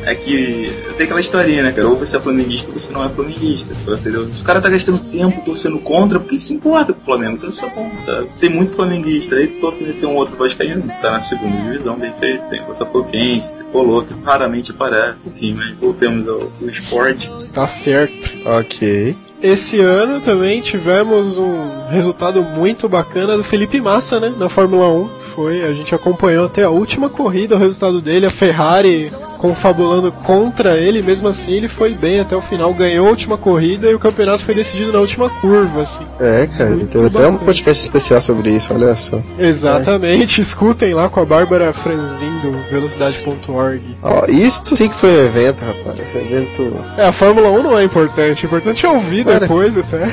[0.04, 1.88] é que tem aquela historinha, né, cara?
[1.88, 4.00] Ou você é flamenguista ou você não é flamenguista, sabe?
[4.00, 4.28] entendeu?
[4.34, 7.50] Se o cara tá gastando tempo torcendo contra, porque se importa com o Flamengo, então
[7.50, 8.28] isso é bom, sabe?
[8.40, 12.14] Tem muito flamenguista, aí todo mundo tem um outro vascaíno, tá na segunda divisão, bem
[12.20, 17.30] feito, tem Botafoguense, Tricolor, que raramente aparece, enfim, mas voltemos ao, ao esporte.
[17.54, 18.32] Tá certo.
[18.46, 19.16] Ok.
[19.42, 24.32] Esse ano também tivemos um resultado muito bacana do Felipe Massa, né?
[24.38, 25.10] Na Fórmula 1.
[25.36, 30.78] Foi, a gente acompanhou até a última corrida o resultado dele, a Ferrari confabulando contra
[30.78, 34.00] ele, mesmo assim ele foi bem até o final, ganhou a última corrida e o
[34.00, 36.06] campeonato foi decidido na última curva, assim.
[36.20, 39.20] É, cara, Muito tem até um podcast especial sobre isso, olha só.
[39.40, 43.82] Exatamente, escutem lá com a Bárbara Franzin do velocidade.org.
[44.04, 46.00] Ó, isso sim que foi um evento, rapaz.
[46.00, 46.74] Esse evento.
[46.98, 49.40] É, a Fórmula 1 não é importante, o importante é ouvir Claro.
[49.40, 50.04] depois até.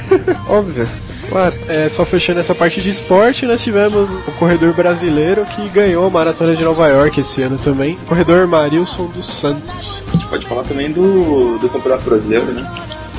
[0.48, 0.88] Óbvio,
[1.28, 1.54] claro.
[1.68, 6.10] É, só fechando essa parte de esporte, nós tivemos o corredor brasileiro que ganhou a
[6.10, 10.02] Maratona de Nova York esse ano também, o corredor Marilson dos Santos.
[10.08, 12.70] A gente pode falar também do, do Campeonato Brasileiro, né?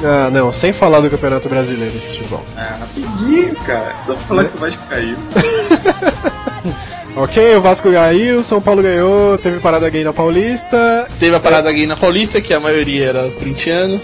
[0.04, 2.44] Ah, não, sem falar do Campeonato Brasileiro de futebol.
[2.56, 3.96] Ah, rapidinho, cara.
[4.06, 5.18] Só pra falar que o Vasco caiu.
[7.16, 11.06] Ok, o Vasco ganhou, o São Paulo ganhou, teve parada gay na Paulista.
[11.20, 14.00] Teve a parada gay na Paulista, que a maioria era corintiano.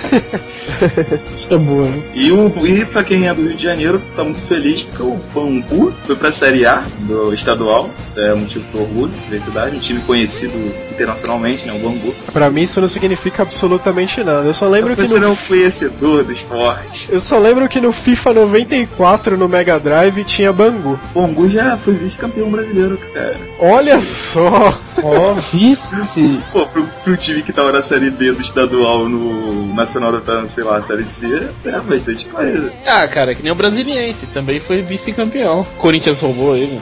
[1.34, 2.02] Isso é boa, né?
[2.14, 5.18] E, o, e pra quem é do Rio de Janeiro, tá muito feliz porque o
[5.34, 7.90] Bangu foi pra Série A do estadual.
[8.04, 9.76] Isso é motivo de orgulho da cidade.
[9.76, 10.54] Um time conhecido
[10.90, 11.72] internacionalmente, né?
[11.72, 12.14] O Bangu.
[12.32, 14.46] Pra mim isso não significa absolutamente nada.
[14.46, 17.08] Eu só lembro que Você no não é um conhecedor do esporte.
[17.10, 20.98] Eu só lembro que no FIFA 94 no Mega Drive tinha Bangu.
[21.14, 23.36] O Bangu já foi vice-campeão brasileiro, cara.
[23.60, 24.78] Olha só!
[25.02, 26.40] Ó, vice!
[26.52, 30.64] Pô, pro, pro time que tava na Série B do estadual no Nacional tá, sei
[30.64, 32.72] lá, Série C, é bastante coisa.
[32.86, 35.66] Ah, cara, que nem o Brasiliense, também foi vice-campeão.
[35.76, 36.80] Corinthians roubou ele.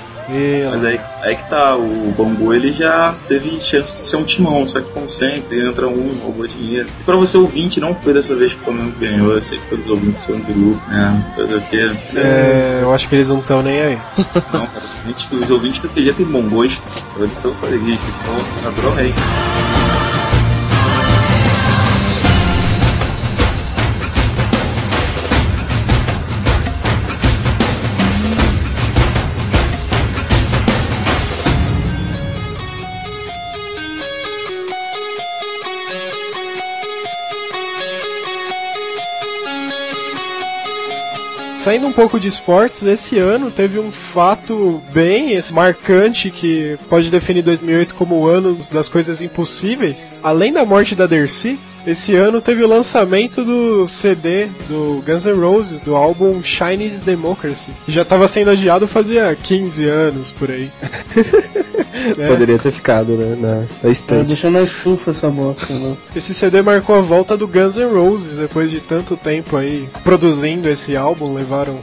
[0.71, 4.67] Mas aí, aí que tá, o Bangu ele já teve chance de ser um timão,
[4.67, 6.89] só que como sempre, entra um, roubou dinheiro.
[7.01, 9.67] E pra você ouvinte, não foi dessa vez que o Flamengo ganhou, eu sei que
[9.69, 11.33] todos os ouvintes do grupo, né?
[11.37, 11.91] Fazer o quê?
[12.17, 13.99] É, eu acho que eles não estão nem aí.
[14.53, 14.87] Não, cara,
[15.33, 16.83] os ouvintes, do PG têm bom gosto,
[17.19, 19.15] eles são flamenguistas, então, naturalmente.
[41.65, 47.41] Saindo um pouco de esportes, esse ano teve um fato bem marcante que pode definir
[47.41, 50.15] 2008 como o ano das coisas impossíveis.
[50.23, 55.35] Além da morte da Dercy, esse ano teve o lançamento do CD do Guns N'
[55.41, 57.71] Roses, do álbum Chinese Democracy.
[57.87, 60.71] Já tava sendo adiado fazia 15 anos por aí.
[62.19, 62.29] É.
[62.29, 63.37] Poderia ter ficado, né?
[63.41, 64.27] Na, na Tá estante.
[64.29, 65.97] deixando na chufa essa bosta, né?
[66.15, 70.69] Esse CD marcou a volta do Guns N' Roses depois de tanto tempo aí produzindo
[70.69, 71.79] esse álbum, levaram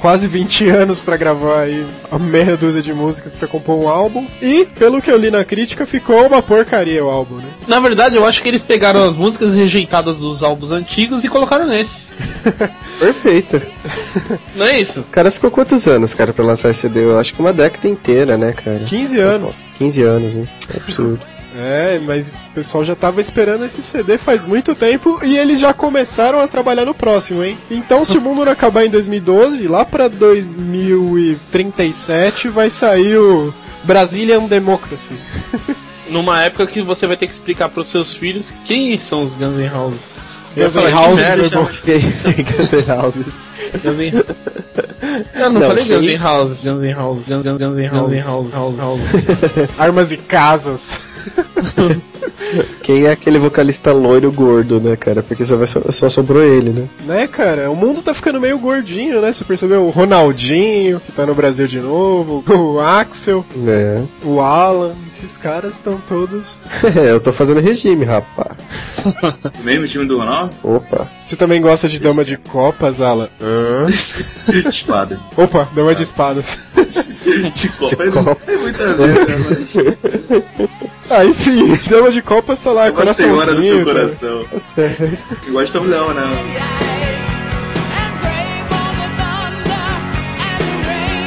[0.00, 4.26] quase 20 anos pra gravar aí a meia dúzia de músicas pra compor um álbum.
[4.40, 7.48] E, pelo que eu li na crítica, ficou uma porcaria o álbum, né?
[7.66, 11.66] Na verdade, eu acho que eles pegaram as músicas rejeitadas dos álbuns antigos e colocaram
[11.66, 12.06] nesse.
[12.98, 13.60] Perfeito.
[14.54, 15.00] Não é isso?
[15.00, 17.04] O cara ficou quantos anos, cara, pra lançar esse CD?
[17.04, 18.80] Eu acho que uma década inteira, né, cara?
[18.80, 19.54] 15 anos.
[19.76, 20.48] 15 anos, né?
[20.72, 21.35] É absurdo.
[21.58, 25.72] É, mas o pessoal já tava esperando esse CD faz muito tempo e eles já
[25.72, 27.56] começaram a trabalhar no próximo, hein?
[27.70, 33.54] Então, se o mundo não acabar em 2012, lá pra 2037 vai sair o
[33.84, 35.14] Brazilian Democracy.
[36.10, 39.56] Numa época que você vai ter que explicar pros seus filhos quem são os Guns
[39.56, 40.15] N' Roses.
[40.56, 41.64] Guns Eu Houses merda, é bom.
[41.64, 43.44] Guns N' Houses.
[43.84, 44.24] Guns N'
[45.34, 48.24] Eu não, Não, falei Guns N' Houses, Guns N' Houses, Guns Guns- Guns N' Houses,
[48.26, 49.68] Houses, Houses, Houses.
[49.78, 50.98] Armas e casas.
[52.82, 55.22] Quem é aquele vocalista loiro gordo, né, cara?
[55.22, 56.86] Porque só, vai, só sobrou ele, né?
[57.04, 57.70] Né, cara?
[57.70, 59.32] O mundo tá ficando meio gordinho, né?
[59.32, 59.82] Você percebeu?
[59.84, 64.00] O Ronaldinho, que tá no Brasil de novo, o Axel, É.
[64.22, 66.58] o Alan, esses caras estão todos.
[66.96, 68.50] eu tô fazendo regime, rapaz.
[69.58, 70.52] O mesmo time do Ronaldo?
[70.62, 71.08] Opa.
[71.24, 73.28] Você também gosta de dama de copas, Alan?
[73.40, 73.86] Hã?
[74.68, 75.18] Espada.
[75.36, 76.58] Opa, dama de espadas.
[77.54, 78.04] De Copa.
[78.04, 78.36] De Copa.
[78.46, 79.14] É muita vez,
[79.74, 79.96] né?
[80.58, 83.76] Mas Ah, enfim, dama de copas tá lá, é uma senhora do coraçãozinho.
[83.76, 83.92] seu tá?
[83.92, 84.60] coração.
[84.60, 85.18] Sério.
[85.44, 86.85] Que gosta não, né?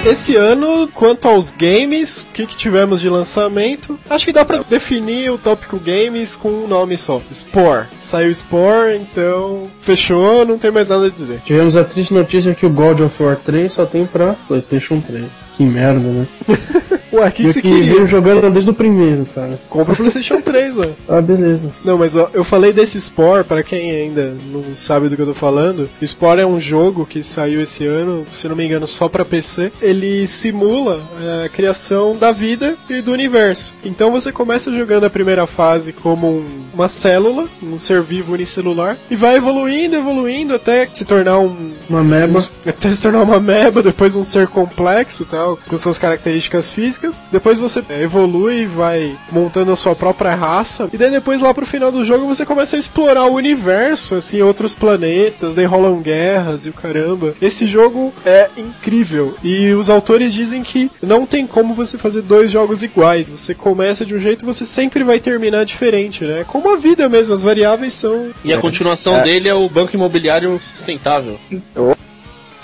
[0.06, 4.00] Esse ano, quanto aos games, o que, que tivemos de lançamento?
[4.10, 7.88] Acho que dá pra definir o tópico games com um nome só: Spore.
[8.00, 11.42] Saiu Spore, então fechou, não tem mais nada a dizer.
[11.44, 15.26] Tivemos a triste notícia que o God of War 3 só tem pra PlayStation 3.
[15.58, 16.28] Que merda, né?
[17.12, 17.94] Ué, o que, que eu você que queria?
[17.94, 19.60] veio jogando desde o primeiro, cara.
[19.70, 20.86] Compra o PlayStation 3, ó.
[21.10, 21.72] Ah, beleza.
[21.84, 25.28] Não, mas ó, eu falei desse Spore, para quem ainda não sabe do que eu
[25.28, 25.90] tô falando.
[26.04, 29.72] Spore é um jogo que saiu esse ano, se não me engano, só pra PC.
[29.82, 33.74] Ele simula é, a criação da vida e do universo.
[33.84, 38.98] Então você começa jogando a primeira fase como um- uma célula, um ser vivo unicelular,
[39.10, 42.44] e vai evoluindo, evoluindo até se tornar um, Uma meba.
[42.66, 46.99] até se tornar uma meba, depois um ser complexo tal, com suas características físicas.
[47.32, 50.90] Depois você é, evolui, vai montando a sua própria raça.
[50.92, 54.42] E daí depois lá pro final do jogo você começa a explorar o universo, assim,
[54.42, 57.34] outros planetas, daí rolam guerras e o caramba.
[57.42, 59.36] Esse jogo é incrível.
[59.44, 63.30] E os autores dizem que não tem como você fazer dois jogos iguais.
[63.30, 66.44] Você começa de um jeito, você sempre vai terminar diferente, né?
[66.48, 69.24] Como a vida mesmo, as variáveis são E a continuação É.
[69.24, 71.40] dele é o Banco Imobiliário Sustentável.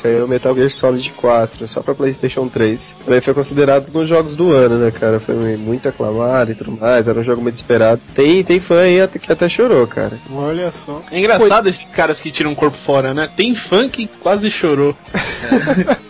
[0.06, 2.96] Saiu Metal Gear Solid 4, só pra PlayStation 3.
[3.04, 5.20] Também foi considerado um dos jogos do ano, né, cara?
[5.20, 8.00] Foi muito aclamado e tudo mais, era um jogo muito esperado.
[8.14, 10.18] Tem, tem fã aí até- que até chorou, cara.
[10.32, 11.02] Olha só.
[11.12, 13.28] É engraçado esses caras que tiram o corpo fora, né?
[13.36, 14.96] Tem fã que quase chorou.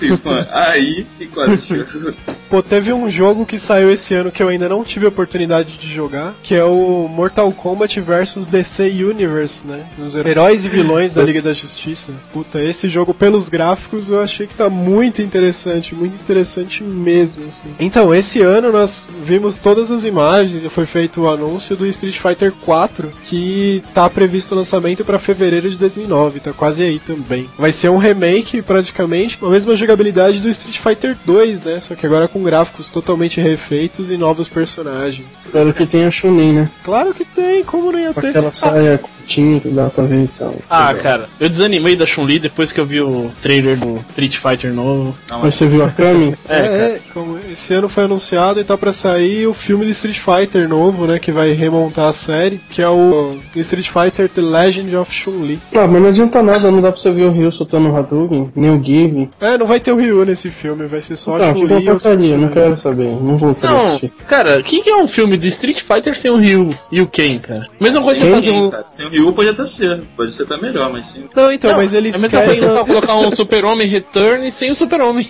[0.00, 2.12] Tipo, aí e quase chorou.
[2.48, 5.78] Pô, teve um jogo que saiu esse ano que eu ainda não tive a oportunidade
[5.78, 9.86] de jogar, que é o Mortal Kombat vs DC Universe, né?
[9.96, 12.10] Os heróis e vilões da Liga da Justiça.
[12.32, 17.68] Puta, esse jogo pelos gráficos eu achei que tá muito interessante, muito interessante mesmo, assim.
[17.78, 22.18] Então, esse ano nós vimos todas as imagens e foi feito o anúncio do Street
[22.18, 27.46] Fighter 4, que tá previsto o lançamento pra fevereiro de 2009, tá quase aí também.
[27.58, 31.78] Vai ser um remake praticamente, com a mesma jogabilidade do Street Fighter 2, né?
[31.78, 35.42] Só que agora com gráficos totalmente refeitos e novos personagens.
[35.44, 36.70] Espero que tenha Chunin, né?
[36.82, 38.28] Claro que tem, como não ia ter?
[38.28, 40.54] aquela saia curtinha que dá pra ver e tal.
[40.68, 44.72] Ah, cara, eu desanimei da Chun-Li depois que eu vi o trailer do Street Fighter
[44.72, 45.16] novo.
[45.30, 46.36] Mas você viu a Kami?
[46.48, 50.18] É, é, como esse ano foi anunciado e tá pra sair o filme de Street
[50.18, 51.18] Fighter novo, né?
[51.18, 55.58] Que vai remontar a série, que é o Street Fighter The Legend of Chun-Li.
[55.74, 58.52] Ah, mas não adianta nada, não dá pra você ver o Ryu soltando o Hadouken,
[58.54, 59.28] nem o Gib.
[59.40, 61.72] É, não vai ter o Ryu nesse filme, vai ser só a Não, fica Chun-Li
[61.84, 64.22] e outros porcaria, não quero saber, não vou querer Não, assistir.
[64.24, 67.06] cara, o que, que é um filme de Street Fighter sem o Ryu e o
[67.06, 67.66] Ken, cara?
[67.80, 68.34] Mesma coisa que Ken?
[68.34, 68.70] fazer um.
[68.90, 70.02] Sem o Ryu pode até ser.
[70.16, 71.24] Pode ser até melhor, mas sim.
[71.34, 72.60] Não, então, Não, mas eles é a mesma querem.
[72.60, 75.28] coisa que colocar um Super-Homem Return sem o Super-Homem.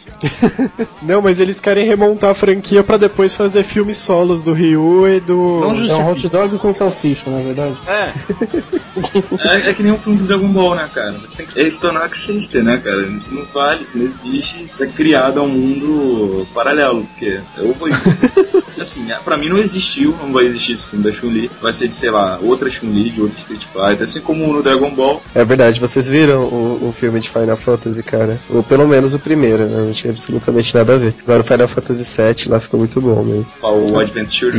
[1.03, 5.21] Não, mas eles querem remontar a franquia pra depois fazer filmes solos do Ryu e
[5.21, 5.61] do.
[5.61, 7.77] Não É um hot dog sem salsicha, na verdade.
[7.87, 8.13] É.
[9.39, 11.13] É, é que nem um filme do Dragon Ball, né, cara?
[11.13, 11.59] Você tem que.
[11.59, 13.03] É se tornar Sister, né, cara?
[13.03, 14.65] Isso não vale, isso não existe.
[14.71, 17.07] Isso é criado a um mundo paralelo.
[17.07, 17.89] Porque eu vou.
[18.81, 21.51] assim, é, pra mim não existiu, não vai existir esse filme da Chun-Li.
[21.61, 24.91] Vai ser de, sei lá, outra Chun-Li, de outro Street Fighter, assim como no Dragon
[24.91, 25.23] Ball.
[25.35, 28.39] É verdade, vocês viram o, o filme de Final Fantasy, cara?
[28.49, 29.83] Ou pelo menos o primeiro, né?
[29.87, 31.15] Não tinha absolutamente nada a ver.
[31.23, 33.53] Agora o Final Fantasy VII lá ficou muito bom mesmo.
[33.63, 34.57] O Adventure.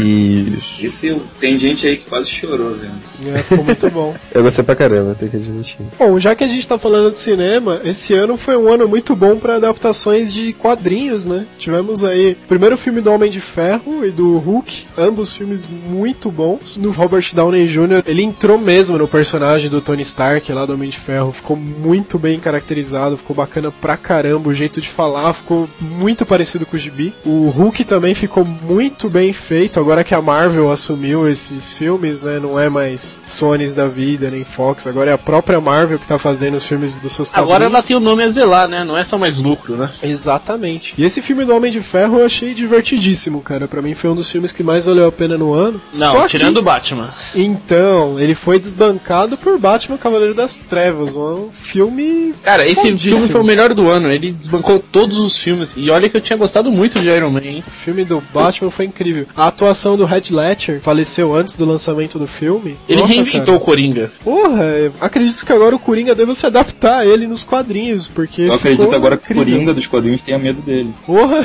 [0.79, 1.05] Isso.
[1.05, 2.91] Eu- tem gente aí que quase chorou, velho.
[3.33, 4.15] É, ficou muito bom.
[4.33, 5.79] Eu gostei pra caramba, tenho que admitir.
[5.97, 9.15] Bom, já que a gente tá falando de cinema, esse ano foi um ano muito
[9.15, 11.45] bom pra adaptações de quadrinhos, né?
[11.57, 16.31] Tivemos aí o primeiro filme do Homem de Ferro e do Hulk, ambos filmes muito
[16.31, 16.77] bons.
[16.77, 20.89] No Robert Downey Jr., ele entrou mesmo no personagem do Tony Stark lá do Homem
[20.89, 25.69] de Ferro, ficou muito bem caracterizado, ficou bacana pra caramba, o jeito de falar ficou
[25.79, 27.13] muito parecido com o Gibi.
[27.25, 32.39] O Hulk também ficou muito bem feito, agora que a Marvel assumiu esses filmes, né?
[32.39, 36.17] Não é mais Sony's da vida, nem Fox, agora é a própria Marvel que tá
[36.17, 37.49] fazendo os filmes dos seus quadrinhos.
[37.49, 38.83] Agora ela tem o nome a zelar, né?
[38.83, 39.89] Não é só mais lucro, né?
[40.01, 40.93] Exatamente.
[40.97, 43.67] E esse filme do Homem de Ferro eu achei divertidíssimo, cara.
[43.67, 45.81] Pra mim foi um dos filmes que mais valeu a pena no ano.
[45.95, 47.09] Não, Só que- tirando o Batman.
[47.35, 52.33] Então, ele foi desbancado por Batman Cavaleiro das Trevas, um filme.
[52.43, 54.11] Cara, esse filme foi o melhor do ano.
[54.11, 55.71] Ele desbancou todos os filmes.
[55.75, 57.59] E olha que eu tinha gostado muito de Iron Man?
[57.67, 59.25] O filme do Batman foi incrível.
[59.35, 62.77] A atuação do Red Ledger faleceu antes do lançamento do filme.
[62.89, 63.57] Ele Nossa, reinventou cara.
[63.57, 64.11] o Coringa.
[64.23, 68.43] Porra, acredito que agora o Coringa deve se adaptar a ele nos quadrinhos, porque.
[68.43, 69.53] Eu acredito agora que o incrível.
[69.53, 70.93] Coringa dos quadrinhos tenha medo dele.
[71.05, 71.37] Porra!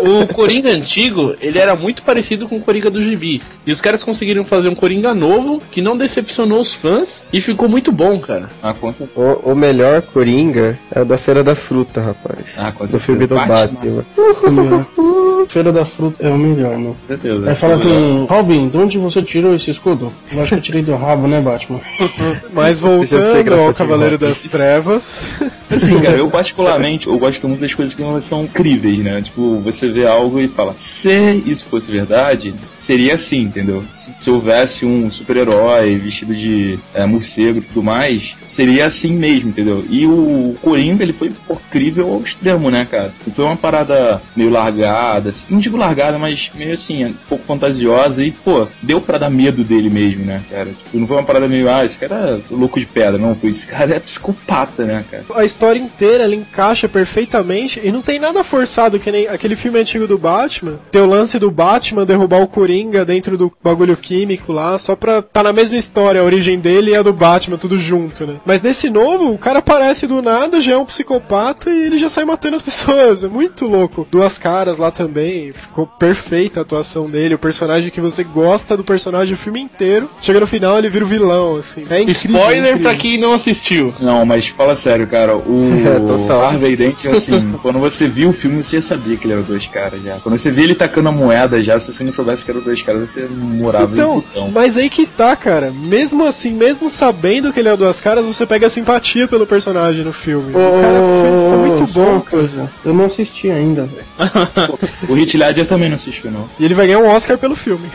[0.00, 3.42] O Coringa antigo, ele era muito parecido com o Coringa do Gibi.
[3.66, 7.68] E os caras conseguiram fazer um Coringa novo que não decepcionou os fãs e ficou
[7.68, 8.48] muito bom, cara.
[8.62, 9.18] Ah, com certeza.
[9.44, 12.56] O, o melhor Coringa é o da Feira da Fruta, rapaz.
[12.58, 12.98] Ah, com do certeza.
[12.98, 13.56] filme do Batman.
[13.56, 14.04] Batman.
[15.48, 16.94] Feira da Fruta é o melhor, né?
[17.00, 17.48] Com certeza.
[17.48, 20.12] Aí fala assim, Robin, de onde você tirou esse escudo?
[20.32, 21.80] Eu acho que eu tirei do rabo, né, Batman?
[22.52, 25.26] Mas voltando ao Cavaleiro das Trevas.
[25.68, 29.20] Assim, cara, eu particularmente, eu gosto muito das coisas que não são críveis, né?
[29.20, 33.84] Tipo, você vê algo e fala, se isso fosse verdade, seria assim, entendeu?
[33.92, 39.50] Se, se houvesse um super-herói vestido de é, morcego e tudo mais, seria assim mesmo,
[39.50, 39.84] entendeu?
[39.90, 43.12] E o Coringa, ele foi pô, crível ao extremo, né, cara?
[43.34, 48.24] Foi uma parada meio largada, assim, não digo largada, mas meio assim, um pouco fantasiosa
[48.24, 50.70] e, pô, deu pra dar medo dele mesmo, né, cara?
[50.70, 53.50] Tipo, não foi uma parada meio, ah, esse cara é louco de pedra, não, foi
[53.50, 55.24] esse cara é psicopata, né, cara?
[55.34, 59.78] A história inteira ela encaixa perfeitamente e não tem nada forçado, que nem aquele filme
[59.78, 60.78] antigo do Batman.
[60.90, 65.22] Tem o lance do Batman derrubar o Coringa dentro do bagulho químico lá, só pra
[65.22, 68.36] tá na mesma história, a origem dele e a do Batman, tudo junto, né?
[68.44, 72.08] Mas nesse novo, o cara aparece do nada, já é um psicopata e ele já
[72.08, 73.24] sai matando as pessoas.
[73.24, 74.05] É muito louco.
[74.10, 77.34] Duas caras lá também, ficou perfeita a atuação dele.
[77.34, 81.04] O personagem que você gosta do personagem o filme inteiro, chega no final ele vira
[81.04, 81.84] o vilão, assim.
[81.90, 82.36] É incrível.
[82.40, 82.78] Spoiler incrível.
[82.90, 83.94] pra quem não assistiu.
[84.00, 85.36] Não, mas fala sério, cara.
[85.36, 86.42] O É, total.
[86.46, 90.02] Harvey Dent, assim, quando você viu o filme, você sabia que ele era dois caras
[90.02, 90.16] já.
[90.22, 92.82] Quando você via ele tacando a moeda já, se você não soubesse que era dois
[92.82, 94.50] caras, você morava Então, no putão.
[94.50, 95.70] mas aí que tá, cara.
[95.72, 100.12] Mesmo assim, mesmo sabendo que ele é duas caras, você pega simpatia pelo personagem no
[100.12, 100.50] filme.
[100.50, 102.72] o cara fez, ficou muito só uma bom, cara.
[102.84, 104.78] Eu não assisti ainda, velho.
[105.08, 106.48] O Hit Ledger também não assistiu, não.
[106.58, 107.88] E ele vai ganhar um Oscar pelo filme.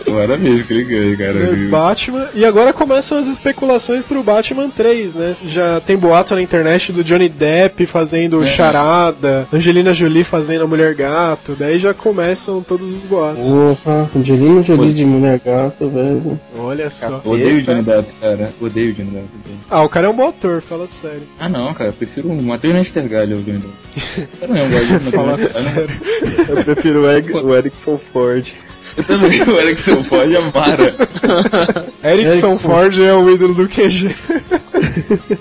[0.07, 1.33] Não era mesmo que ele ganha, cara.
[1.33, 2.27] né, Batman.
[2.33, 5.33] E agora começam as especulações pro Batman 3, né?
[5.45, 10.95] Já tem boato na internet do Johnny Depp fazendo charada, Angelina Jolie fazendo a Mulher
[10.95, 11.55] Gato.
[11.57, 13.49] Daí já começam todos os boatos.
[13.49, 16.39] Porra, Angelina Jolie de mulher gato, velho.
[16.57, 17.21] Olha só.
[17.23, 18.53] Eu Odeio o Johnny Depp, cara.
[18.59, 19.27] Odeio o Johnny Depp.
[19.69, 21.23] Ah, o cara é um bom ator, fala sério.
[21.39, 21.89] Ah, não, cara.
[21.89, 23.37] Eu prefiro o Matheus Nestergalho
[24.41, 24.55] Eu não
[24.99, 25.75] de Fala Nestergalho.
[25.75, 25.97] sério.
[26.49, 28.53] Eu prefiro o, Eg- o Erickson Ford.
[28.97, 30.95] Eu também, o Erickson Ford amara.
[32.03, 32.57] Erickson Erickson.
[32.57, 34.13] Ford é o ídolo do QG.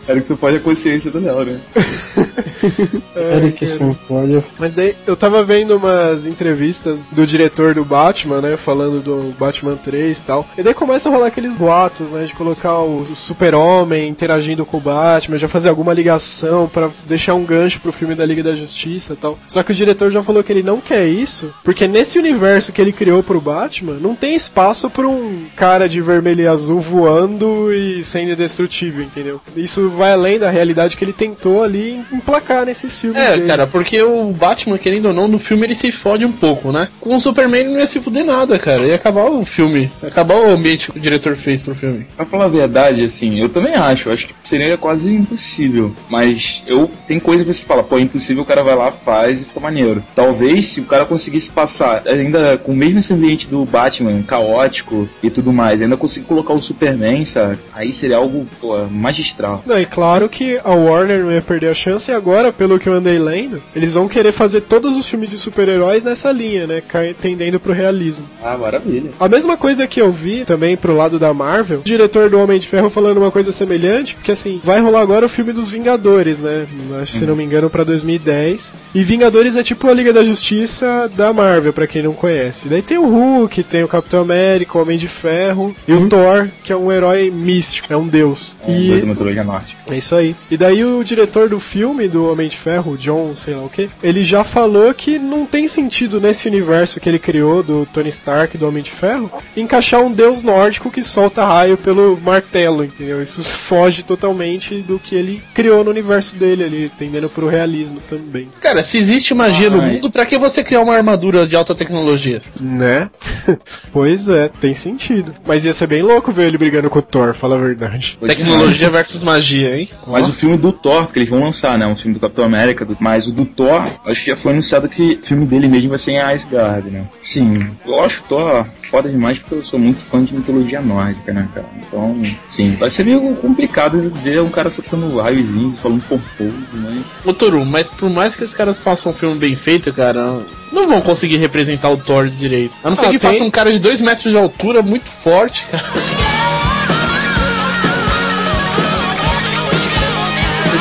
[0.08, 1.58] Erickson Ford é a consciência do Léo, né?
[3.16, 4.42] Eric Sanford.
[4.58, 8.56] Mas daí eu tava vendo umas entrevistas do diretor do Batman, né?
[8.56, 10.46] Falando do Batman 3 e tal.
[10.56, 12.24] E daí começa a rolar aqueles boatos, né?
[12.24, 17.44] De colocar o Super-Homem interagindo com o Batman, já fazer alguma ligação pra deixar um
[17.44, 19.38] gancho pro filme da Liga da Justiça e tal.
[19.46, 22.80] Só que o diretor já falou que ele não quer isso, porque nesse universo que
[22.80, 27.72] ele criou pro Batman, não tem espaço pra um cara de vermelho e azul voando
[27.72, 29.40] e sendo indestrutível, entendeu?
[29.56, 33.46] Isso vai além da realidade que ele tentou ali emplacar nesses filmes É, dele.
[33.46, 36.88] cara, porque o Batman, querendo ou não, no filme ele se fode um pouco, né?
[37.00, 38.82] Com o Superman ele não ia se fuder nada, cara.
[38.86, 39.90] Ia acabar o filme.
[40.02, 42.06] Ia acabar o ambiente que o diretor fez pro filme.
[42.16, 44.08] Pra falar a verdade, assim, eu também acho.
[44.08, 45.94] Eu acho que seria quase impossível.
[46.08, 49.42] Mas eu tem coisa que você fala, pô, é impossível, o cara vai lá, faz
[49.42, 50.02] e fica maneiro.
[50.14, 55.08] Talvez se o cara conseguisse passar, ainda com o mesmo esse ambiente do Batman, caótico
[55.22, 57.58] e tudo mais, ainda conseguir colocar o Superman, sabe?
[57.74, 59.62] Aí seria algo, pô, magistral.
[59.66, 62.88] Não, e claro que a Warner não ia perder a chance, e agora, pelo que
[62.88, 66.82] o andei lendo, eles vão querer fazer todos os filmes de super-heróis nessa linha, né?
[67.20, 68.24] Tendendo pro realismo.
[68.42, 69.10] Ah, maravilha.
[69.18, 72.58] A mesma coisa que eu vi também pro lado da Marvel, o diretor do Homem
[72.58, 76.40] de Ferro falando uma coisa semelhante, porque assim, vai rolar agora o filme dos Vingadores,
[76.40, 76.66] né?
[77.02, 78.74] Acho que se não me engano pra 2010.
[78.94, 82.68] E Vingadores é tipo a Liga da Justiça da Marvel, pra quem não conhece.
[82.68, 86.48] Daí tem o Hulk, tem o Capitão América, o Homem de Ferro e o Thor,
[86.62, 88.56] que é um herói místico, é um deus.
[88.66, 89.78] É um doido da E mitologia nórdica.
[89.90, 90.34] é isso aí.
[90.50, 93.68] E daí o diretor do filme do Homem de Ferro, o John, sei lá o
[93.68, 98.08] que, ele já falou que não tem sentido nesse universo que ele criou do Tony
[98.08, 103.22] Stark do Homem de Ferro encaixar um deus nórdico que solta raio pelo martelo, entendeu?
[103.22, 108.48] Isso foge totalmente do que ele criou no universo dele ali, tendendo pro realismo também.
[108.60, 109.92] Cara, se existe magia no Ai.
[109.92, 112.42] mundo, pra que você criar uma armadura de alta tecnologia?
[112.60, 113.10] Né?
[113.92, 115.34] pois é, tem sentido.
[115.46, 118.18] Mas ia ser bem louco ver ele brigando com o Thor, fala a verdade.
[118.26, 119.90] Tecnologia versus magia, hein?
[120.06, 121.86] Mas o filme do Thor, porque eles vão lançar, né?
[121.86, 124.88] Um filme do Capitão América, do- mas o do Thor, acho que já foi anunciado
[124.88, 127.04] que o filme dele mesmo vai ser em Asgard, né?
[127.20, 131.32] Sim, eu acho o Thor foda demais porque eu sou muito fã de mitologia nórdica,
[131.32, 131.66] né, cara?
[131.86, 137.02] Então, sim, vai ser meio complicado ver um cara soltando raiozinhos, falando pomposo, né?
[137.24, 140.40] Ô Toru, mas por mais que os caras façam um filme bem feito, cara,
[140.72, 142.74] não vão conseguir representar o Thor direito.
[142.82, 145.06] A não ser Ah, que tem- faça um cara de 2 metros de altura muito
[145.22, 145.84] forte, cara.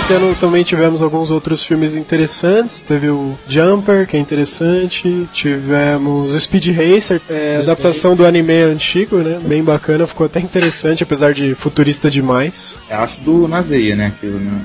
[0.08, 2.82] Esse ano também tivemos alguns outros filmes interessantes.
[2.82, 5.28] Teve o Jumper, que é interessante.
[5.34, 9.38] Tivemos o Speed Racer, é, adaptação do anime antigo, né?
[9.46, 12.82] Bem bacana, ficou até interessante, apesar de futurista demais.
[12.90, 14.14] É ácido na veia, né?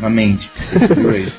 [0.00, 0.48] na, mente.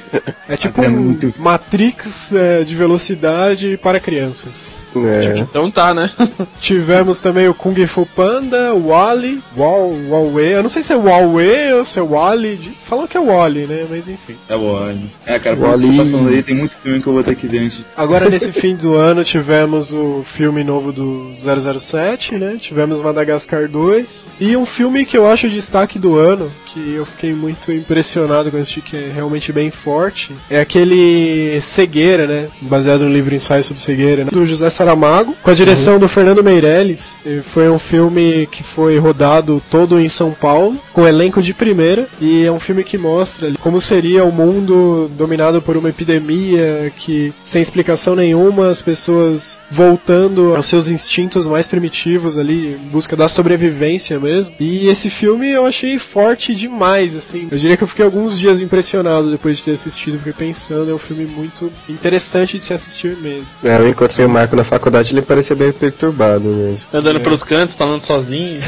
[0.49, 4.75] É tipo É um muito- Matrix é, de velocidade para crianças.
[4.95, 5.39] É.
[5.39, 6.11] Então tá, né?
[6.59, 10.55] Tivemos também o Kung Fu Panda, o Wally, Wall, Wallway.
[10.55, 12.73] Eu não sei se é Wallway ou se é Wally.
[12.83, 13.85] Falam que é Wally, né?
[13.93, 14.35] Mas enfim.
[14.49, 14.97] É bom.
[15.23, 17.21] É, cara, O pelo que você tá falando aí, tem muito filme que eu vou
[17.21, 22.33] ter que ver antes Agora, nesse fim do ano, tivemos o filme novo do 007,
[22.35, 22.57] né?
[22.59, 24.31] Tivemos Madagascar 2.
[24.39, 28.57] E um filme que eu acho destaque do ano, que eu fiquei muito impressionado com
[28.57, 32.47] esse que é realmente bem forte, é aquele Cegueira, né?
[32.63, 34.31] Baseado no livro Ensaio sobre Cegueira, né?
[34.31, 37.19] do José Saramago, com a direção do Fernando Meirelles.
[37.23, 42.07] E foi um filme que foi rodado todo em São Paulo, com elenco de primeira,
[42.19, 47.33] e é um filme que mostra como seria o mundo dominado por uma epidemia que,
[47.43, 53.27] sem explicação nenhuma, as pessoas voltando aos seus instintos mais primitivos ali, em busca da
[53.27, 54.53] sobrevivência mesmo.
[54.59, 57.47] E esse filme eu achei forte demais, assim.
[57.51, 60.93] Eu diria que eu fiquei alguns dias impressionado depois de ter assistido, fiquei pensando, é
[60.93, 63.53] um filme muito interessante de se assistir mesmo.
[63.63, 66.87] É, eu encontrei o Marco na faculdade ele parecia bem perturbado mesmo.
[66.93, 68.59] Andando pelos cantos, falando sozinho.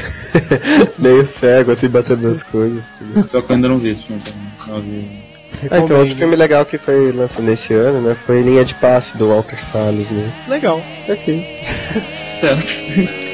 [0.97, 2.93] Meio cego, assim, batendo nas coisas.
[3.31, 4.54] Só que eu ainda não vi esse filme também.
[4.67, 5.07] Não vi.
[5.71, 8.15] Ah, então, outro filme legal que foi lançado nesse ano, né?
[8.25, 10.31] Foi Linha de Passe, do Walter Salles, né?
[10.47, 10.81] Legal.
[11.07, 11.45] Ok.
[12.41, 13.24] Certo.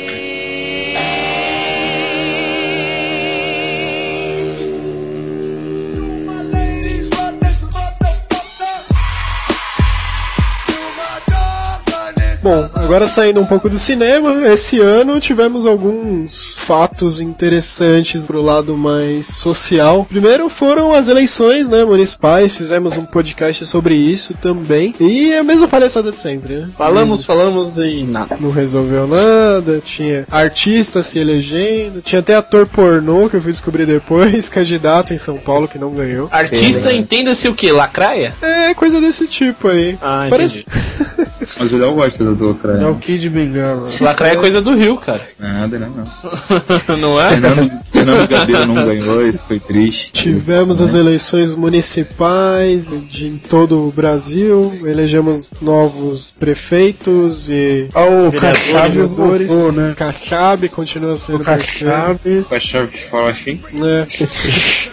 [12.43, 18.75] Bom, agora saindo um pouco do cinema, esse ano tivemos alguns fatos interessantes pro lado
[18.75, 20.05] mais social.
[20.09, 24.95] Primeiro foram as eleições, né, municipais, fizemos um podcast sobre isso também.
[24.99, 26.69] E é a mesma palhaçada de sempre, né?
[26.75, 28.35] Falamos, falamos e nada.
[28.39, 33.85] Não resolveu nada, tinha artista se elegendo, tinha até ator pornô que eu fui descobrir
[33.85, 36.27] depois, candidato em São Paulo que não ganhou.
[36.31, 37.71] Artista, entenda-se o que?
[37.71, 38.33] Lacraia?
[38.41, 39.95] É, coisa desse tipo aí.
[40.01, 41.30] Ah, Parece- entendi.
[41.61, 42.95] Mas o Léo gosta do, do É o Ucrânia.
[42.95, 43.87] Kid Bengala.
[44.01, 45.21] Lacraia é coisa do Rio, cara.
[45.37, 46.97] Nada, não, não.
[46.97, 47.29] não é?
[47.29, 47.71] Fernando,
[48.05, 50.11] Fernando Gabeira não ganhou, isso foi triste.
[50.11, 58.31] Tivemos as eleições municipais de em todo o Brasil, elegemos novos prefeitos e Ah, o
[58.31, 59.47] vereadores.
[59.47, 59.93] voltou, né?
[59.95, 62.19] Kassab continua sendo O.
[62.29, 63.57] Eu achava que fala assim.
[63.57, 64.07] prefeito, né?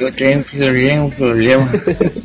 [0.00, 0.44] Eu tenho
[1.04, 1.68] um problema.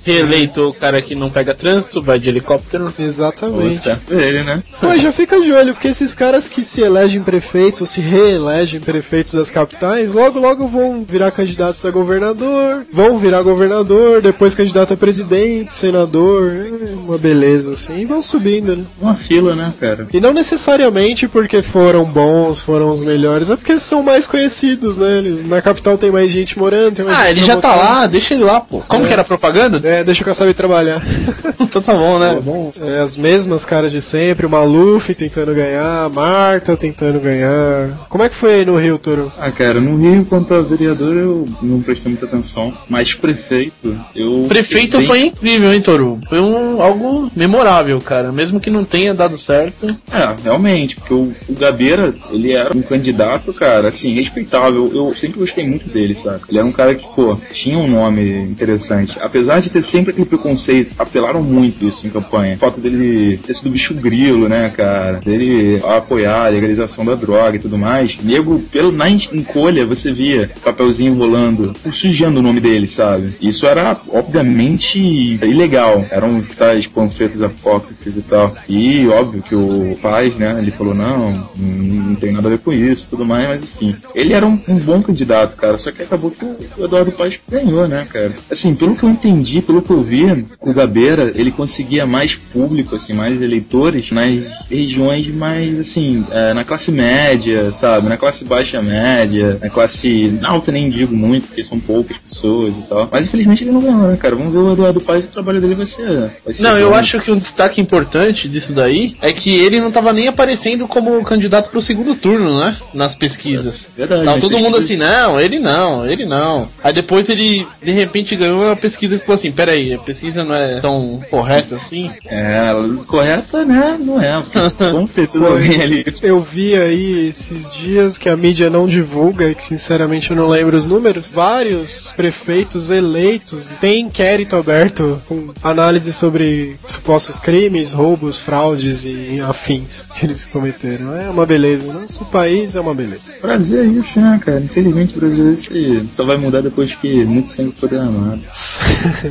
[0.05, 2.93] Reeleito o cara que não pega trânsito, vai de helicóptero.
[2.99, 3.79] Exatamente.
[3.79, 4.61] Certo ele, né?
[4.81, 8.79] Mas já fica de olho, porque esses caras que se elegem prefeitos ou se reelegem
[8.79, 14.93] prefeitos das capitais, logo logo vão virar candidatos a governador, vão virar governador, depois candidato
[14.93, 18.83] a presidente, senador, é uma beleza assim, e vão subindo, né?
[18.99, 20.07] Uma fila, né, cara?
[20.11, 25.21] E não necessariamente porque foram bons, foram os melhores, é porque são mais conhecidos, né?
[25.45, 28.33] Na capital tem mais gente morando, tem mais Ah, gente ele já tá lá, deixa
[28.33, 28.81] ele lá, pô.
[28.87, 29.79] Como que era a propaganda?
[29.87, 31.03] É, deixa o Kassab trabalhar.
[31.73, 32.39] Então tá bom, né?
[32.81, 37.89] É, as mesmas caras de sempre, o Maluf tentando ganhar, a Marta tentando ganhar.
[38.09, 39.31] Como é que foi aí no Rio, Toro?
[39.39, 44.45] Ah, cara, no Rio, quanto a vereador eu não prestei muita atenção, mas prefeito, eu.
[44.47, 46.19] Prefeito foi incrível, hein, Toru?
[46.27, 48.31] Foi um, algo memorável, cara.
[48.31, 49.87] Mesmo que não tenha dado certo.
[50.11, 54.91] É, realmente, porque o, o Gabeira, ele era um candidato, cara, assim, respeitável.
[54.93, 56.41] Eu sempre gostei muito dele, sabe?
[56.49, 59.17] Ele era um cara que, pô, tinha um nome interessante.
[59.21, 62.57] Apesar de ter sempre aquele preconceito, apelaram muito isso em campanha.
[62.57, 65.19] Fato dele ter sido bicho grilo, né, cara?
[65.23, 68.17] Dele apoiar a legalização da droga e tudo mais.
[68.23, 73.33] Nego, pelo, na en- encolha, você via papelzinho rolando, sujando o nome dele, sabe?
[73.41, 76.05] Isso era, obviamente, ilegal.
[76.09, 78.51] Eram tais panfletos apócrifos e tal.
[78.67, 82.73] E, óbvio, que o Paz, né, ele falou, não, não tem nada a ver com
[82.73, 83.95] isso, tudo mais, mas enfim.
[84.13, 87.39] Ele era um, um bom candidato, cara, só que acabou que o, o Eduardo Paz
[87.49, 88.31] ganhou, né, cara?
[88.49, 92.95] Assim, pelo que eu entendi, pelo que eu vi, o Gabeira, ele conseguia mais público,
[92.95, 98.07] assim, mais eleitores nas regiões mais, assim, é, na classe média, sabe?
[98.07, 102.81] Na classe baixa média, na classe alta nem digo muito, porque são poucas pessoas e
[102.89, 103.09] tal.
[103.11, 104.35] Mas infelizmente ele não ganhou, né, cara?
[104.35, 106.31] Vamos ver o Eduardo Paz, o trabalho dele vai ser...
[106.43, 106.95] Vai ser Não, eu bom.
[106.95, 111.23] acho que um destaque importante disso daí é que ele não tava nem aparecendo como
[111.23, 112.75] candidato pro segundo turno, né?
[112.93, 113.81] Nas pesquisas.
[113.95, 116.67] Verdade, Não, nas todo mundo assim, não, ele não, ele não.
[116.83, 120.55] Aí depois ele, de repente, ganhou a pesquisa e ficou assim, peraí, a pesquisa não
[120.55, 122.11] é tão correta assim?
[122.25, 122.71] É,
[123.07, 123.97] correta, né?
[123.99, 124.43] Não é.
[124.91, 126.05] Com certeza alguém ali.
[126.21, 130.49] Eu vi aí esses dias que a mídia não divulga e que sinceramente eu não
[130.49, 131.29] lembro os números.
[131.29, 140.07] Vários prefeitos eleitos têm inquérito aberto com análise sobre supostos crimes, roubos, fraudes e afins
[140.15, 141.15] que eles cometeram.
[141.15, 141.93] É uma beleza.
[141.93, 143.35] Nosso país é uma beleza.
[143.37, 144.59] O Brasil é isso, né, cara?
[144.59, 146.05] Infelizmente o Brasil é isso aí.
[146.09, 148.41] Só vai mudar depois que muito sangue for derramado.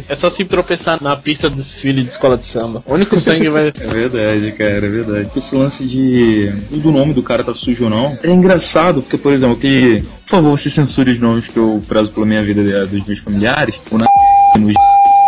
[0.09, 2.83] É só se tropeçar na pista do desfile de escola de samba.
[2.87, 3.73] O único sangue vai.
[3.83, 5.31] É verdade, cara, é verdade.
[5.37, 6.51] Esse lance de.
[6.71, 8.17] do nome do cara tá sujo ou não.
[8.23, 10.03] É engraçado, porque, por exemplo, que.
[10.27, 13.19] Por favor, você censure os nomes que eu prezo pela minha vida a dos meus
[13.21, 13.81] familiares.
[13.91, 14.07] O na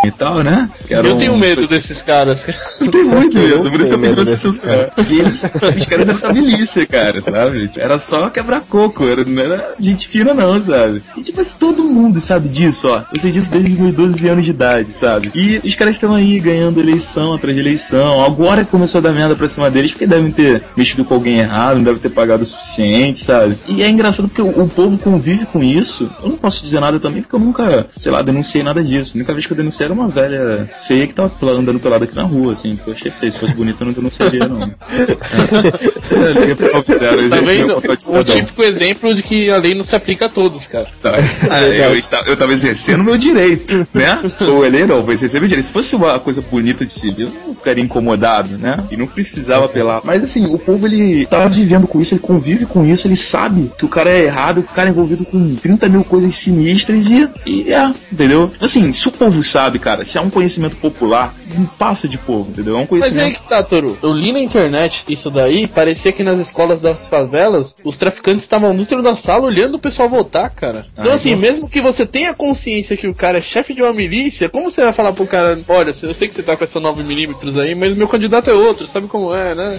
[0.07, 0.68] e tal, né?
[0.88, 2.38] Eu um- tenho medo desses caras.
[2.80, 4.90] Eu tenho muito medo, por isso que eu tenho medo desses censurar.
[4.94, 7.70] Porque eles, os caras eram da milícia, cara, sabe?
[7.76, 11.02] Era só quebrar coco, era, não era gente fina não, sabe?
[11.16, 13.02] E tipo assim, todo mundo sabe disso, ó.
[13.12, 15.30] Eu sei disso desde os meus 12 anos de idade, sabe?
[15.34, 18.22] E os caras estão aí ganhando eleição atrás de eleição.
[18.24, 21.38] Agora que começou a dar merda pra cima deles, porque devem ter mexido com alguém
[21.38, 23.57] errado, não devem ter pagado o suficiente, sabe?
[23.68, 26.11] E é engraçado porque o, o povo convive com isso.
[26.22, 29.12] Eu não posso dizer nada também, porque eu nunca, sei lá, denunciei nada disso.
[29.14, 32.14] A única vez que eu denunciei era uma velha feia que tava andando pelada aqui
[32.14, 33.32] na rua, assim, porque eu achei feio.
[33.32, 34.70] Se fosse bonita, eu não denunciaria, não.
[36.14, 37.66] É, liga pra Alpidero, Tá existe vendo?
[37.66, 38.36] meu papel de O cidadão.
[38.36, 40.86] típico exemplo de que a lei não se aplica a todos, cara.
[41.03, 41.14] Tá.
[41.51, 44.20] Ah, eu, estava, eu tava exercendo meu direito, né?
[44.40, 45.66] Ou ele não, vou exercer meu direito.
[45.66, 48.76] Se fosse uma coisa bonita de se ver, eu não ficaria incomodado, né?
[48.90, 50.01] E não precisava apelar.
[50.05, 53.70] Mas assim, o povo ele tava vivendo com isso, ele convive com isso, ele sabe
[53.78, 57.07] que o cara é errado, que o cara é envolvido com 30 mil coisas sinistras
[57.09, 58.51] e, e é, entendeu?
[58.61, 62.51] Assim, se o povo sabe, cara, se é um conhecimento popular, não passa de povo,
[62.51, 62.74] entendeu?
[62.74, 63.43] É um Mas aí conhecimento.
[63.43, 63.97] que tá, Toru.
[64.03, 68.74] Eu li na internet isso daí, parecia que nas escolas das favelas, os traficantes estavam
[68.74, 70.87] dentro da sala olhando o pessoal votar, cara.
[70.99, 73.82] Então Ah, assim, então- mesmo que você tenha consciência que o cara é chefe de
[73.82, 76.64] uma milícia, como você vai falar pro cara, olha, eu sei que você tá com
[76.64, 79.78] essa 9mm aí, mas meu candidato é outro, sabe como é, né?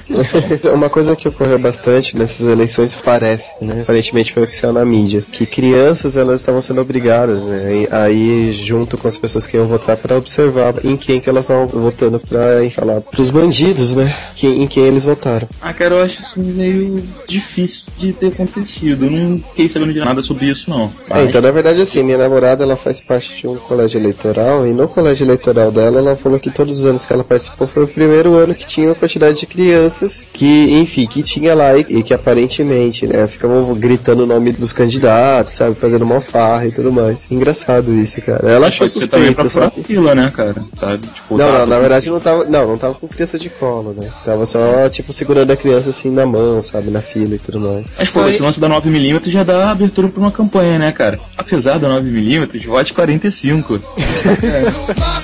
[0.74, 3.80] Uma coisa que ocorreu bastante nessas eleições parece, né?
[3.82, 8.10] Aparentemente foi o que saiu na mídia, que crianças elas estavam sendo obrigadas, né, a
[8.10, 11.66] ir junto com as pessoas que iam votar para observar em quem que elas estavam
[11.66, 14.14] votando para falar pros bandidos, né?
[14.34, 15.48] Quem, em quem eles votaram.
[15.60, 19.06] Ah, cara, eu acho isso meio difícil de ter acontecido.
[19.06, 20.90] Eu não fiquei sabendo de nada sobre isso, não.
[21.10, 24.72] É, então na verdade assim, minha namorada ela faz parte de um colégio eleitoral e
[24.72, 27.88] no colégio eleitoral dela ela falou que todos os anos que ela participou foi o
[27.88, 32.02] primeiro ano que tinha uma quantidade de crianças que, enfim, que tinha lá e, e
[32.02, 36.92] que aparentemente, né, ficavam gritando o nome dos candidatos, sabe, fazendo uma farra e tudo
[36.92, 37.26] mais.
[37.30, 38.50] Engraçado isso, cara.
[38.50, 39.82] Ela achou Pode ser também pra furar que...
[39.82, 40.54] fila, né, cara?
[40.78, 43.48] Tá, tipo, Não, tá- não, na verdade não tava, não, não tava com criança de
[43.48, 44.08] colo, né?
[44.24, 47.86] Tava só, tipo, segurando a criança assim na mão, sabe, na fila e tudo mais.
[47.98, 51.18] Mas, pô, esse lance da 9mm já dá abertura pra uma campanha, né, cara?
[51.36, 53.72] Apesar da 9mm, vote 45.
[53.74, 53.80] My